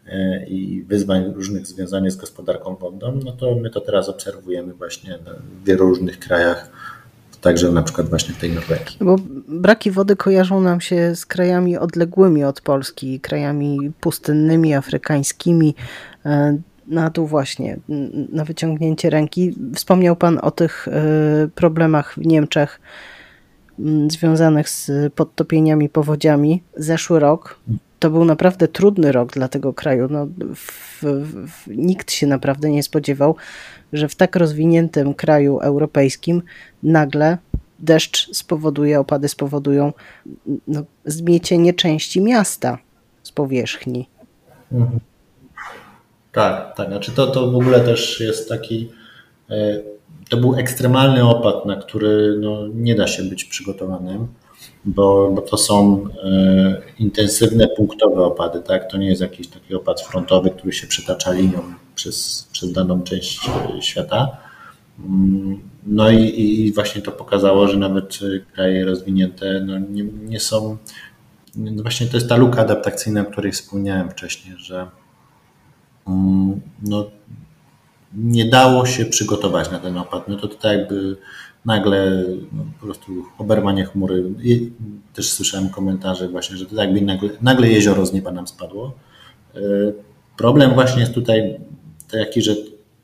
e, 0.07 0.45
i 0.45 0.83
wyzwań 0.83 1.33
różnych 1.35 1.67
związanych 1.67 2.11
z 2.11 2.15
gospodarką 2.15 2.75
wodną, 2.75 3.19
no 3.25 3.31
to 3.31 3.55
my 3.55 3.69
to 3.69 3.81
teraz 3.81 4.09
obserwujemy 4.09 4.73
właśnie 4.73 5.17
w 5.61 5.65
wielu 5.65 5.85
różnych 5.85 6.19
krajach, 6.19 6.71
także 7.41 7.71
na 7.71 7.83
przykład 7.83 8.09
właśnie 8.09 8.33
w 8.33 8.37
tej 8.37 8.51
Norwegii. 8.51 8.97
Bo 9.01 9.15
braki 9.47 9.91
wody 9.91 10.15
kojarzą 10.15 10.61
nam 10.61 10.81
się 10.81 11.15
z 11.15 11.25
krajami 11.25 11.77
odległymi 11.77 12.43
od 12.43 12.61
Polski, 12.61 13.19
krajami 13.19 13.91
pustynnymi, 14.01 14.73
afrykańskimi. 14.73 15.75
E, 16.25 16.57
na 16.87 17.09
tu 17.09 17.27
właśnie, 17.27 17.77
na 18.31 18.45
wyciągnięcie 18.45 19.09
ręki. 19.09 19.55
Wspomniał 19.75 20.15
Pan 20.15 20.39
o 20.41 20.51
tych 20.51 20.87
e, 20.87 21.47
problemach 21.55 22.13
w 22.13 22.25
Niemczech 22.25 22.79
związanych 24.07 24.69
z 24.69 24.91
podtopieniami, 25.13 25.89
powodziami. 25.89 26.63
Zeszły 26.77 27.19
rok 27.19 27.59
to 27.99 28.09
był 28.09 28.25
naprawdę 28.25 28.67
trudny 28.67 29.11
rok 29.11 29.33
dla 29.33 29.47
tego 29.47 29.73
kraju. 29.73 30.07
No, 30.09 30.27
w, 30.55 31.03
w, 31.03 31.67
nikt 31.67 32.11
się 32.11 32.27
naprawdę 32.27 32.69
nie 32.69 32.83
spodziewał, 32.83 33.35
że 33.93 34.07
w 34.07 34.15
tak 34.15 34.35
rozwiniętym 34.35 35.13
kraju 35.13 35.59
europejskim 35.59 36.41
nagle 36.83 37.37
deszcz 37.79 38.35
spowoduje, 38.35 38.99
opady 38.99 39.27
spowodują 39.27 39.93
no, 40.67 40.83
zmiecienie 41.05 41.73
części 41.73 42.21
miasta 42.21 42.77
z 43.23 43.31
powierzchni. 43.31 44.09
Mhm. 44.71 44.99
Tak, 46.31 46.75
tak. 46.75 46.87
Znaczy 46.87 47.11
to, 47.11 47.27
to 47.27 47.51
w 47.51 47.55
ogóle 47.55 47.79
też 47.79 48.19
jest 48.19 48.49
taki. 48.49 48.91
E, 50.21 50.25
to 50.29 50.37
był 50.37 50.55
ekstremalny 50.55 51.23
opad, 51.23 51.65
na 51.65 51.75
który 51.75 52.37
no, 52.39 52.67
nie 52.67 52.95
da 52.95 53.07
się 53.07 53.23
być 53.23 53.45
przygotowanym, 53.45 54.27
bo, 54.85 55.31
bo 55.31 55.41
to 55.41 55.57
są 55.57 56.05
e, 56.23 56.81
intensywne, 56.99 57.67
punktowe 57.67 58.23
opady. 58.25 58.61
Tak? 58.61 58.91
To 58.91 58.97
nie 58.97 59.07
jest 59.07 59.21
jakiś 59.21 59.47
taki 59.47 59.75
opad 59.75 60.01
frontowy, 60.01 60.49
który 60.49 60.73
się 60.73 60.87
przytacza 60.87 61.31
linią 61.31 61.61
przez, 61.95 62.47
przez 62.51 62.71
daną 62.71 63.01
część 63.01 63.49
e, 63.77 63.81
świata. 63.81 64.37
Mm, 64.99 65.59
no 65.85 66.11
i, 66.11 66.19
i 66.19 66.73
właśnie 66.73 67.01
to 67.01 67.11
pokazało, 67.11 67.67
że 67.67 67.77
nawet 67.77 68.19
kraje 68.53 68.85
rozwinięte 68.85 69.61
no, 69.65 69.79
nie, 69.79 70.03
nie 70.03 70.39
są. 70.39 70.77
No 71.55 71.81
właśnie 71.81 72.07
to 72.07 72.17
jest 72.17 72.29
ta 72.29 72.35
luka 72.35 72.61
adaptacyjna, 72.61 73.21
o 73.21 73.25
której 73.25 73.51
wspomniałem 73.51 74.09
wcześniej, 74.09 74.55
że 74.57 74.87
Mm, 76.07 76.61
no, 76.81 77.11
nie 78.15 78.45
dało 78.45 78.85
się 78.85 79.05
przygotować 79.05 79.71
na 79.71 79.79
ten 79.79 79.97
opad. 79.97 80.27
No 80.27 80.37
to 80.37 80.47
tak 80.47 80.77
jakby 80.77 81.17
nagle 81.65 82.25
no, 82.51 82.63
po 82.79 82.85
prostu 82.85 83.11
oberwanie 83.37 83.85
chmury. 83.85 84.23
I 84.43 84.71
też 85.13 85.31
słyszałem 85.31 85.69
komentarze 85.69 86.29
właśnie, 86.29 86.57
że 86.57 86.65
to 86.65 86.75
jakby 86.75 87.01
nagle, 87.01 87.29
nagle 87.41 87.69
jezioro 87.69 88.05
z 88.05 88.13
nieba 88.13 88.31
nam 88.31 88.47
spadło. 88.47 88.93
E, 89.55 89.59
problem 90.37 90.73
właśnie 90.73 91.01
jest 91.01 91.13
tutaj 91.13 91.59
taki, 92.11 92.41
że 92.41 92.55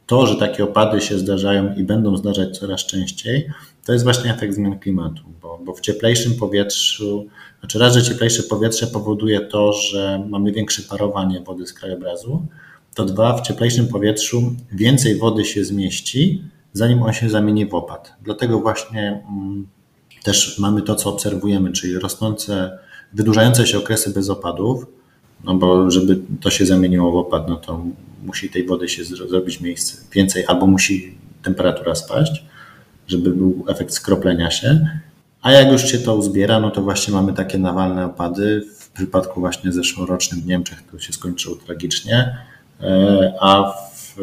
to, 0.07 0.27
że 0.27 0.35
takie 0.35 0.63
opady 0.63 1.01
się 1.01 1.19
zdarzają 1.19 1.75
i 1.75 1.83
będą 1.83 2.17
zdarzać 2.17 2.59
coraz 2.59 2.85
częściej, 2.85 3.49
to 3.85 3.93
jest 3.93 4.05
właśnie 4.05 4.33
efekt 4.33 4.53
zmian 4.53 4.79
klimatu, 4.79 5.23
bo, 5.41 5.59
bo 5.65 5.73
w 5.73 5.81
cieplejszym 5.81 6.35
powietrzu, 6.35 7.25
znaczy 7.59 7.79
raz, 7.79 7.95
że 7.95 8.03
cieplejsze 8.03 8.43
powietrze 8.43 8.87
powoduje 8.87 9.39
to, 9.39 9.73
że 9.73 10.25
mamy 10.29 10.51
większe 10.51 10.81
parowanie 10.81 11.41
wody 11.41 11.67
z 11.67 11.73
krajobrazu, 11.73 12.45
to 12.95 13.05
dwa, 13.05 13.37
w 13.37 13.41
cieplejszym 13.41 13.87
powietrzu 13.87 14.55
więcej 14.71 15.17
wody 15.17 15.45
się 15.45 15.65
zmieści, 15.65 16.43
zanim 16.73 17.03
on 17.03 17.13
się 17.13 17.29
zamieni 17.29 17.65
w 17.65 17.73
opad. 17.73 18.13
Dlatego 18.21 18.59
właśnie 18.59 19.23
mm, 19.29 19.67
też 20.23 20.59
mamy 20.59 20.81
to, 20.81 20.95
co 20.95 21.09
obserwujemy, 21.09 21.71
czyli 21.71 21.99
rosnące, 21.99 22.79
wydłużające 23.13 23.67
się 23.67 23.77
okresy 23.77 24.09
bez 24.09 24.29
opadów, 24.29 24.85
no 25.43 25.55
bo 25.55 25.91
żeby 25.91 26.19
to 26.41 26.49
się 26.49 26.65
zamieniło 26.65 27.11
w 27.11 27.15
opad, 27.15 27.49
no 27.49 27.55
to 27.55 27.85
musi 28.25 28.49
tej 28.49 28.65
wody 28.65 28.89
się 28.89 29.03
zrobić 29.03 29.61
miejsce 29.61 29.97
więcej, 30.11 30.45
albo 30.47 30.67
musi 30.67 31.17
temperatura 31.43 31.95
spaść, 31.95 32.43
żeby 33.07 33.29
był 33.29 33.65
efekt 33.67 33.93
skroplenia 33.93 34.51
się. 34.51 34.89
A 35.41 35.51
jak 35.51 35.71
już 35.71 35.91
się 35.91 35.97
to 35.97 36.15
uzbiera, 36.15 36.59
no 36.59 36.71
to 36.71 36.81
właśnie 36.81 37.13
mamy 37.13 37.33
takie 37.33 37.57
nawalne 37.57 38.05
opady. 38.05 38.65
W 38.79 38.89
przypadku 38.89 39.39
właśnie 39.39 39.71
zeszłorocznym 39.71 40.41
w 40.41 40.45
Niemczech 40.45 40.83
to 40.91 40.99
się 40.99 41.13
skończyło 41.13 41.55
tragicznie. 41.55 42.37
E, 42.81 43.33
a 43.39 43.71
w, 43.71 44.15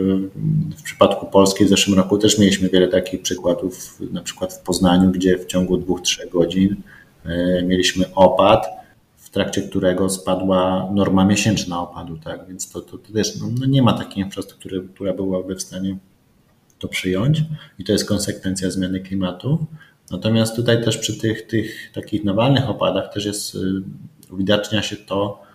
w 0.77 0.83
przypadku 0.83 1.27
Polski 1.27 1.65
w 1.65 1.69
zeszłym 1.69 1.99
roku 1.99 2.19
też 2.19 2.39
mieliśmy 2.39 2.69
wiele 2.69 2.89
takich 2.89 3.23
przykładów, 3.23 3.99
na 4.13 4.23
przykład 4.23 4.55
w 4.55 4.61
Poznaniu, 4.61 5.11
gdzie 5.11 5.39
w 5.39 5.47
ciągu 5.47 5.77
dwóch, 5.77 6.01
trzech 6.01 6.29
godzin 6.29 6.77
e, 7.25 7.63
mieliśmy 7.63 8.05
opad, 8.15 8.67
w 9.17 9.31
trakcie 9.31 9.63
którego 9.63 10.11
spadła 10.11 10.91
norma 10.95 11.25
miesięczna 11.25 11.81
opadu, 11.81 12.19
tak? 12.19 12.49
Więc 12.49 12.71
to, 12.71 12.81
to, 12.81 12.99
też 12.99 13.41
no, 13.41 13.47
no 13.61 13.67
nie 13.67 13.83
ma 13.83 13.93
takiej 13.93 14.25
infrastruktury, 14.25 14.89
która 14.95 15.13
byłaby 15.13 15.55
w 15.55 15.63
stanie 15.63 15.97
to 16.79 16.89
przyjąć 16.89 17.43
i 17.79 17.85
to 17.85 17.93
jest 17.93 18.09
konsekwencja 18.09 18.71
zmiany 18.71 19.01
klimatu. 19.01 19.67
Natomiast 20.11 20.57
tutaj 20.57 20.85
też 20.85 20.99
przy 20.99 21.21
tych, 21.21 21.47
tych 21.47 21.93
takich 21.95 22.25
nawalnych 22.25 22.71
opadach 22.71 23.13
też 23.13 23.25
jest, 23.25 23.55
y, 23.55 23.59
uwidacznia 24.31 24.83
się 24.83 24.97
to, 24.97 25.46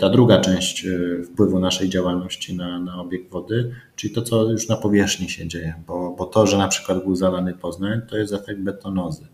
ta 0.00 0.10
druga 0.10 0.40
część 0.40 0.86
e, 0.86 1.22
wpływu 1.24 1.58
naszej 1.58 1.88
działalności 1.88 2.56
na, 2.56 2.80
na 2.80 3.00
obieg 3.00 3.30
wody, 3.30 3.74
czyli 3.96 4.14
to, 4.14 4.22
co 4.22 4.50
już 4.50 4.68
na 4.68 4.76
powierzchni 4.76 5.28
się 5.28 5.48
dzieje, 5.48 5.74
bo, 5.86 6.14
bo 6.18 6.26
to, 6.26 6.46
że 6.46 6.58
na 6.58 6.68
przykład 6.68 7.04
był 7.04 7.16
zalany 7.16 7.54
Poznań, 7.54 8.00
to 8.08 8.16
jest 8.16 8.32
efekt 8.32 8.60
betonozy. 8.60 9.26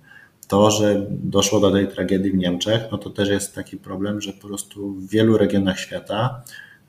To, 0.48 0.70
że 0.70 1.06
doszło 1.10 1.60
do 1.60 1.70
tej 1.70 1.88
tragedii 1.88 2.30
w 2.30 2.36
Niemczech, 2.36 2.82
no 2.92 2.98
to 2.98 3.10
też 3.10 3.28
jest 3.28 3.54
taki 3.54 3.76
problem, 3.76 4.20
że 4.20 4.32
po 4.32 4.48
prostu 4.48 4.92
w 4.92 5.08
wielu 5.08 5.38
regionach 5.38 5.78
świata 5.78 6.42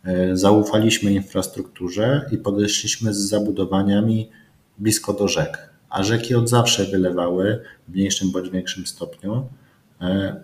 e, 0.03 0.37
zaufaliśmy 0.37 1.13
infrastrukturze 1.13 2.29
i 2.31 2.37
podeszliśmy 2.37 3.13
z 3.13 3.17
zabudowaniami 3.17 4.29
blisko 4.77 5.13
do 5.13 5.27
rzek, 5.27 5.69
a 5.89 6.03
rzeki 6.03 6.35
od 6.35 6.49
zawsze 6.49 6.85
wylewały 6.85 7.59
w 7.87 7.93
mniejszym 7.93 8.31
bądź 8.31 8.49
większym 8.49 8.87
stopniu. 8.87 9.47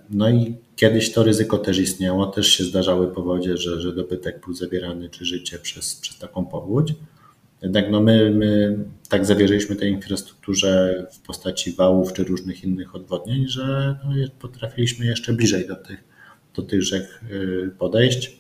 No 0.09 0.29
i 0.29 0.55
Kiedyś 0.75 1.11
to 1.11 1.23
ryzyko 1.23 1.57
też 1.57 1.79
istniało, 1.79 2.25
też 2.25 2.47
się 2.47 2.63
zdarzały 2.63 3.07
powodzie, 3.07 3.57
że, 3.57 3.81
że 3.81 3.95
dobytek 3.95 4.45
był 4.45 4.53
zabierany 4.53 5.09
czy 5.09 5.25
życie 5.25 5.59
przez, 5.59 5.95
przez 5.95 6.17
taką 6.17 6.45
powódź. 6.45 6.93
Jednak 7.61 7.91
no 7.91 8.01
my, 8.01 8.31
my 8.31 8.77
tak 9.09 9.25
zawierzyliśmy 9.25 9.75
tej 9.75 9.91
infrastrukturze 9.91 11.03
w 11.11 11.19
postaci 11.19 11.73
wałów 11.73 12.13
czy 12.13 12.23
różnych 12.23 12.63
innych 12.63 12.95
odwodnień, 12.95 13.47
że 13.47 13.95
no 14.03 14.11
potrafiliśmy 14.39 15.05
jeszcze 15.05 15.33
bliżej 15.33 15.67
do 15.67 15.75
tych, 15.75 16.03
do 16.55 16.61
tych 16.61 16.83
rzek 16.83 17.21
y, 17.31 17.71
podejść. 17.77 18.37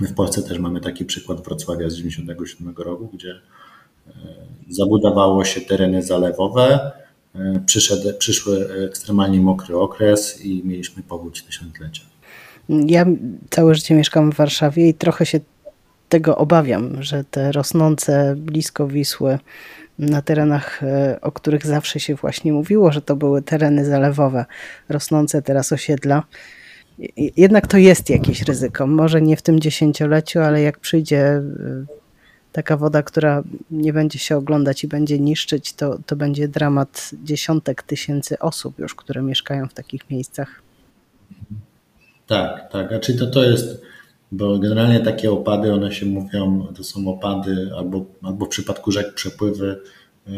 My 0.00 0.08
w 0.08 0.14
Polsce 0.14 0.42
też 0.42 0.58
mamy 0.58 0.80
taki 0.80 1.04
przykład 1.04 1.44
Wrocławia 1.44 1.90
z 1.90 1.96
97 1.96 2.74
roku, 2.76 3.10
gdzie 3.14 3.30
y, 3.30 4.12
zabudowało 4.68 5.44
się 5.44 5.60
tereny 5.60 6.02
zalewowe, 6.02 6.92
Przyszedł, 7.66 8.18
przyszły 8.18 8.68
ekstremalnie 8.84 9.40
mokry 9.40 9.76
okres 9.76 10.44
i 10.44 10.62
mieliśmy 10.64 11.02
powódź 11.02 11.42
tysiąclecia. 11.42 12.02
Ja 12.68 13.06
całe 13.50 13.74
życie 13.74 13.94
mieszkam 13.94 14.32
w 14.32 14.36
Warszawie 14.36 14.88
i 14.88 14.94
trochę 14.94 15.26
się 15.26 15.40
tego 16.08 16.36
obawiam, 16.36 17.02
że 17.02 17.24
te 17.24 17.52
rosnące 17.52 18.34
blisko 18.36 18.88
Wisły 18.88 19.38
na 19.98 20.22
terenach, 20.22 20.82
e, 20.82 21.18
o 21.20 21.32
których 21.32 21.66
zawsze 21.66 22.00
się 22.00 22.14
właśnie 22.14 22.52
mówiło, 22.52 22.92
że 22.92 23.02
to 23.02 23.16
były 23.16 23.42
tereny 23.42 23.84
zalewowe, 23.84 24.44
rosnące 24.88 25.42
teraz 25.42 25.72
osiedla. 25.72 26.22
Jednak 27.16 27.66
to 27.66 27.78
jest 27.78 28.10
jakieś 28.10 28.42
ryzyko. 28.42 28.86
Może 28.86 29.22
nie 29.22 29.36
w 29.36 29.42
tym 29.42 29.60
dziesięcioleciu, 29.60 30.40
ale 30.40 30.62
jak 30.62 30.78
przyjdzie 30.78 31.20
e, 31.20 31.42
taka 32.56 32.76
woda, 32.76 33.02
która 33.02 33.42
nie 33.70 33.92
będzie 33.92 34.18
się 34.18 34.36
oglądać 34.36 34.84
i 34.84 34.88
będzie 34.88 35.18
niszczyć, 35.18 35.72
to, 35.72 35.98
to 36.06 36.16
będzie 36.16 36.48
dramat 36.48 37.10
dziesiątek 37.24 37.82
tysięcy 37.82 38.38
osób 38.38 38.78
już, 38.78 38.94
które 38.94 39.22
mieszkają 39.22 39.66
w 39.68 39.74
takich 39.74 40.10
miejscach. 40.10 40.62
Tak, 42.26 42.72
tak. 42.72 42.92
A 42.92 42.98
czy 42.98 43.18
to, 43.18 43.26
to 43.26 43.44
jest, 43.44 43.82
bo 44.32 44.58
generalnie 44.58 45.00
takie 45.00 45.30
opady, 45.30 45.72
one 45.72 45.92
się 45.92 46.06
mówią, 46.06 46.66
to 46.76 46.84
są 46.84 47.08
opady 47.08 47.70
albo, 47.76 48.04
albo 48.22 48.46
w 48.46 48.48
przypadku 48.48 48.92
rzek 48.92 49.14
przepływy 49.14 49.80
e, 50.26 50.32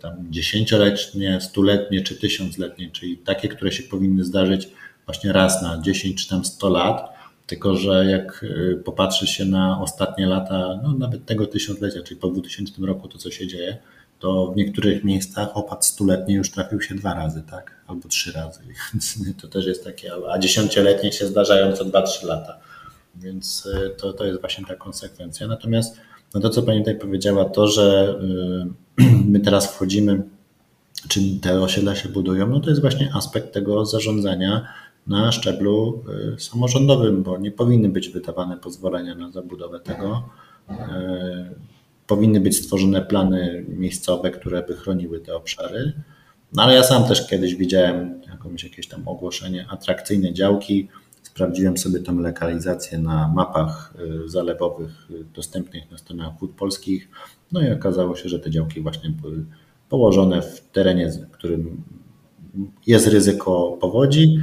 tam 0.00 0.12
dziesięcioletnie, 0.30 1.40
stuletnie 1.40 2.02
czy 2.02 2.16
tysiącletnie, 2.16 2.90
czyli 2.90 3.18
takie, 3.18 3.48
które 3.48 3.72
się 3.72 3.82
powinny 3.82 4.24
zdarzyć 4.24 4.68
właśnie 5.04 5.32
raz 5.32 5.62
na 5.62 5.80
10 5.80 6.22
czy 6.22 6.28
tam 6.28 6.44
100 6.44 6.68
lat 6.68 7.15
tylko, 7.46 7.76
że 7.76 8.06
jak 8.06 8.42
y, 8.42 8.82
popatrzy 8.84 9.26
się 9.26 9.44
na 9.44 9.80
ostatnie 9.80 10.26
lata, 10.26 10.80
no 10.82 10.92
nawet 10.92 11.24
tego 11.24 11.46
tysiąclecia, 11.46 12.02
czyli 12.02 12.20
po 12.20 12.28
2000 12.28 12.72
roku, 12.86 13.08
to 13.08 13.18
co 13.18 13.30
się 13.30 13.46
dzieje, 13.46 13.78
to 14.18 14.52
w 14.52 14.56
niektórych 14.56 15.04
miejscach 15.04 15.56
opad 15.56 15.86
stuletni 15.86 16.34
już 16.34 16.50
trafił 16.50 16.80
się 16.80 16.94
dwa 16.94 17.14
razy, 17.14 17.42
tak? 17.50 17.74
Albo 17.86 18.08
trzy 18.08 18.32
razy. 18.32 18.60
To 19.40 19.48
też 19.48 19.66
jest 19.66 19.84
takie, 19.84 20.10
a 20.32 20.38
dziesięcioletnie 20.38 21.12
się 21.12 21.26
zdarzają 21.26 21.72
co 21.72 21.84
dwa, 21.84 22.02
trzy 22.02 22.26
lata. 22.26 22.58
Więc 23.14 23.66
y, 23.66 23.90
to, 23.96 24.12
to 24.12 24.24
jest 24.24 24.40
właśnie 24.40 24.64
ta 24.64 24.74
konsekwencja. 24.74 25.46
Natomiast 25.46 25.96
no 26.34 26.40
to, 26.40 26.50
co 26.50 26.62
Pani 26.62 26.78
tutaj 26.78 26.98
powiedziała, 26.98 27.44
to, 27.44 27.68
że 27.68 28.18
y, 29.00 29.04
my 29.32 29.40
teraz 29.40 29.66
wchodzimy, 29.66 30.22
czy 31.08 31.20
te 31.42 31.60
osiedla 31.60 31.94
się 31.94 32.08
budują, 32.08 32.46
no 32.46 32.60
to 32.60 32.70
jest 32.70 32.80
właśnie 32.80 33.10
aspekt 33.14 33.52
tego 33.52 33.86
zarządzania 33.86 34.66
na 35.06 35.32
szczeblu 35.32 36.04
y, 36.36 36.40
samorządowym, 36.40 37.22
bo 37.22 37.38
nie 37.38 37.50
powinny 37.50 37.88
być 37.88 38.08
wydawane 38.08 38.56
pozwolenia 38.56 39.14
na 39.14 39.30
zabudowę 39.30 39.80
tego. 39.80 40.28
Y, 40.70 40.74
powinny 42.06 42.40
być 42.40 42.56
stworzone 42.56 43.02
plany 43.02 43.64
miejscowe, 43.68 44.30
które 44.30 44.62
by 44.62 44.76
chroniły 44.76 45.20
te 45.20 45.36
obszary. 45.36 45.92
No 46.52 46.62
ale 46.62 46.74
ja 46.74 46.82
sam 46.82 47.04
też 47.04 47.28
kiedyś 47.28 47.54
widziałem 47.54 48.20
jakąś, 48.30 48.64
jakieś 48.64 48.88
tam 48.88 49.08
ogłoszenie, 49.08 49.66
atrakcyjne 49.70 50.32
działki. 50.32 50.88
Sprawdziłem 51.22 51.78
sobie 51.78 52.00
tą 52.00 52.18
lokalizację 52.18 52.98
na 52.98 53.28
mapach 53.28 53.94
y, 54.24 54.28
zalewowych 54.28 55.08
dostępnych 55.34 55.90
na 55.90 55.98
stronach 55.98 56.38
wód 56.38 56.52
polskich. 56.54 57.08
No 57.52 57.62
i 57.62 57.72
okazało 57.72 58.16
się, 58.16 58.28
że 58.28 58.38
te 58.38 58.50
działki 58.50 58.80
właśnie 58.80 59.10
były 59.10 59.44
położone 59.88 60.42
w 60.42 60.60
terenie, 60.60 61.12
którym 61.32 61.82
jest 62.86 63.06
ryzyko 63.06 63.78
powodzi, 63.80 64.38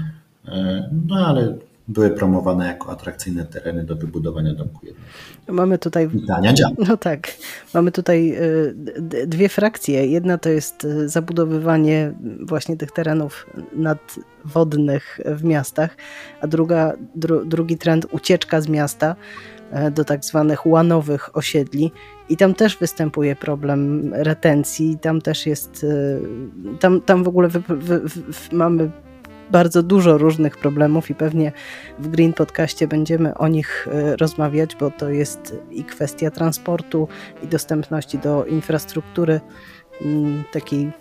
no 1.07 1.15
ale 1.27 1.55
były 1.87 2.09
promowane 2.09 2.67
jako 2.67 2.91
atrakcyjne 2.91 3.45
tereny 3.45 3.83
do 3.83 3.95
wybudowania 3.95 4.53
domku 4.53 4.85
jednego. 4.85 5.07
Mamy 5.47 5.77
tutaj. 5.77 6.09
Tania 6.27 6.53
działa. 6.53 6.73
No 6.87 6.97
tak. 6.97 7.27
Mamy 7.73 7.91
tutaj 7.91 8.37
dwie 9.27 9.49
frakcje. 9.49 10.07
Jedna 10.07 10.37
to 10.37 10.49
jest 10.49 10.87
zabudowywanie 11.05 12.13
właśnie 12.41 12.77
tych 12.77 12.91
terenów 12.91 13.45
nadwodnych 13.75 15.19
w 15.25 15.43
miastach, 15.43 15.97
a 16.41 16.47
druga, 16.47 16.93
dru, 17.15 17.45
drugi 17.45 17.77
trend 17.77 18.07
ucieczka 18.11 18.61
z 18.61 18.67
miasta 18.67 19.15
E, 19.73 19.91
do 19.91 20.05
tak 20.05 20.25
zwanych 20.25 20.65
łanowych 20.65 21.37
osiedli 21.37 21.91
i 22.29 22.37
tam 22.37 22.53
też 22.53 22.77
występuje 22.77 23.35
problem 23.35 24.11
retencji, 24.13 24.97
tam 25.01 25.21
też 25.21 25.45
jest, 25.45 25.85
e, 25.89 26.77
tam, 26.79 27.01
tam 27.01 27.23
w 27.23 27.27
ogóle 27.27 27.47
wy, 27.47 27.59
wy, 27.59 27.99
wy, 27.99 28.21
mamy 28.51 28.91
bardzo 29.51 29.83
dużo 29.83 30.17
różnych 30.17 30.57
problemów 30.57 31.09
i 31.09 31.15
pewnie 31.15 31.51
w 31.99 32.07
Green 32.07 32.33
Podcaście 32.33 32.87
będziemy 32.87 33.37
o 33.37 33.47
nich 33.47 33.87
e, 33.91 34.15
rozmawiać, 34.15 34.75
bo 34.75 34.91
to 34.91 35.09
jest 35.09 35.55
i 35.71 35.83
kwestia 35.83 36.31
transportu, 36.31 37.07
i 37.43 37.47
dostępności 37.47 38.17
do 38.17 38.45
infrastruktury 38.45 39.41
mm, 40.01 40.43
takiej 40.51 40.91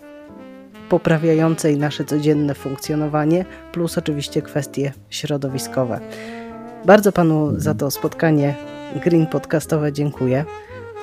poprawiającej 0.89 1.77
nasze 1.77 2.05
codzienne 2.05 2.53
funkcjonowanie, 2.55 3.45
plus 3.71 3.97
oczywiście 3.97 4.41
kwestie 4.41 4.93
środowiskowe. 5.09 5.99
Bardzo 6.85 7.11
Panu 7.11 7.59
za 7.59 7.73
to 7.73 7.91
spotkanie 7.91 8.55
Green 9.03 9.27
Podcastowe 9.27 9.93
dziękuję. 9.93 10.45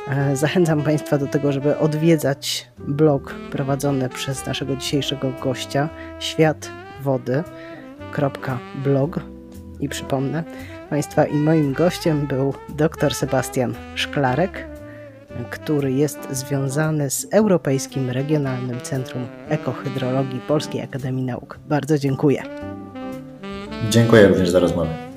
E, 0.09 0.37
zachęcam 0.37 0.83
Państwa 0.83 1.19
do 1.19 1.27
tego, 1.27 1.53
żeby 1.53 1.79
odwiedzać 1.79 2.69
blog 2.79 3.35
prowadzony 3.51 4.09
przez 4.09 4.47
naszego 4.47 4.77
dzisiejszego 4.77 5.33
gościa 5.43 5.89
światwody.blog 7.01 9.21
i 9.81 9.89
przypomnę 9.89 10.45
Państwa 10.91 11.25
i 11.25 11.37
moim 11.37 11.73
gościem 11.73 12.27
był 12.27 12.55
dr 12.69 13.15
Sebastian 13.15 13.75
Szklarek, 13.95 14.69
który 15.51 15.93
jest 15.93 16.29
związany 16.31 17.11
z 17.11 17.27
Europejskim 17.31 18.11
Regionalnym 18.11 18.81
Centrum 18.81 19.27
Ekohydrologii 19.49 20.41
Polskiej 20.41 20.83
Akademii 20.83 21.25
Nauk. 21.25 21.59
Bardzo 21.69 21.99
dziękuję. 21.99 22.43
Dziękuję 23.91 24.29
również 24.29 24.51
za 24.51 24.59
rozmowę. 24.59 25.10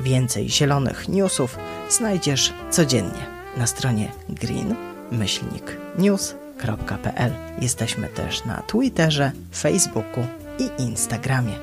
Więcej 0.00 0.50
zielonych 0.50 1.08
newsów 1.08 1.58
znajdziesz 1.90 2.52
codziennie 2.70 3.26
na 3.56 3.66
stronie 3.66 4.12
green-news.pl. 4.28 5.72
Jesteśmy 7.60 8.08
też 8.08 8.44
na 8.44 8.62
Twitterze, 8.62 9.32
Facebooku 9.54 10.26
i 10.58 10.82
Instagramie. 10.82 11.54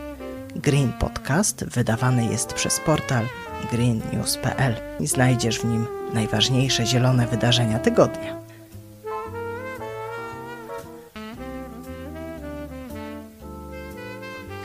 Green 0.56 0.94
Podcast 0.94 1.66
wydawany 1.66 2.26
jest 2.26 2.54
przez 2.54 2.80
portal 2.80 3.26
greennews.pl 3.72 4.76
i 5.00 5.08
znajdziesz 5.08 5.60
w 5.60 5.66
nim 5.66 5.88
najważniejsze 6.14 6.86
zielone 6.86 7.28
wydarzenia 7.28 7.80
tygodnia. 7.80 8.40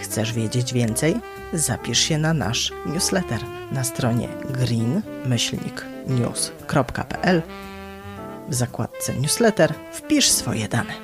Chcesz 0.02 0.32
wiedzieć 0.32 0.72
więcej? 0.72 1.33
Zapisz 1.52 1.98
się 1.98 2.18
na 2.18 2.34
nasz 2.34 2.72
newsletter 2.86 3.40
na 3.72 3.84
stronie 3.84 4.28
green-news.pl. 4.50 5.02
W 8.48 8.54
zakładce 8.54 9.14
newsletter 9.14 9.74
wpisz 9.92 10.28
swoje 10.28 10.68
dane. 10.68 11.03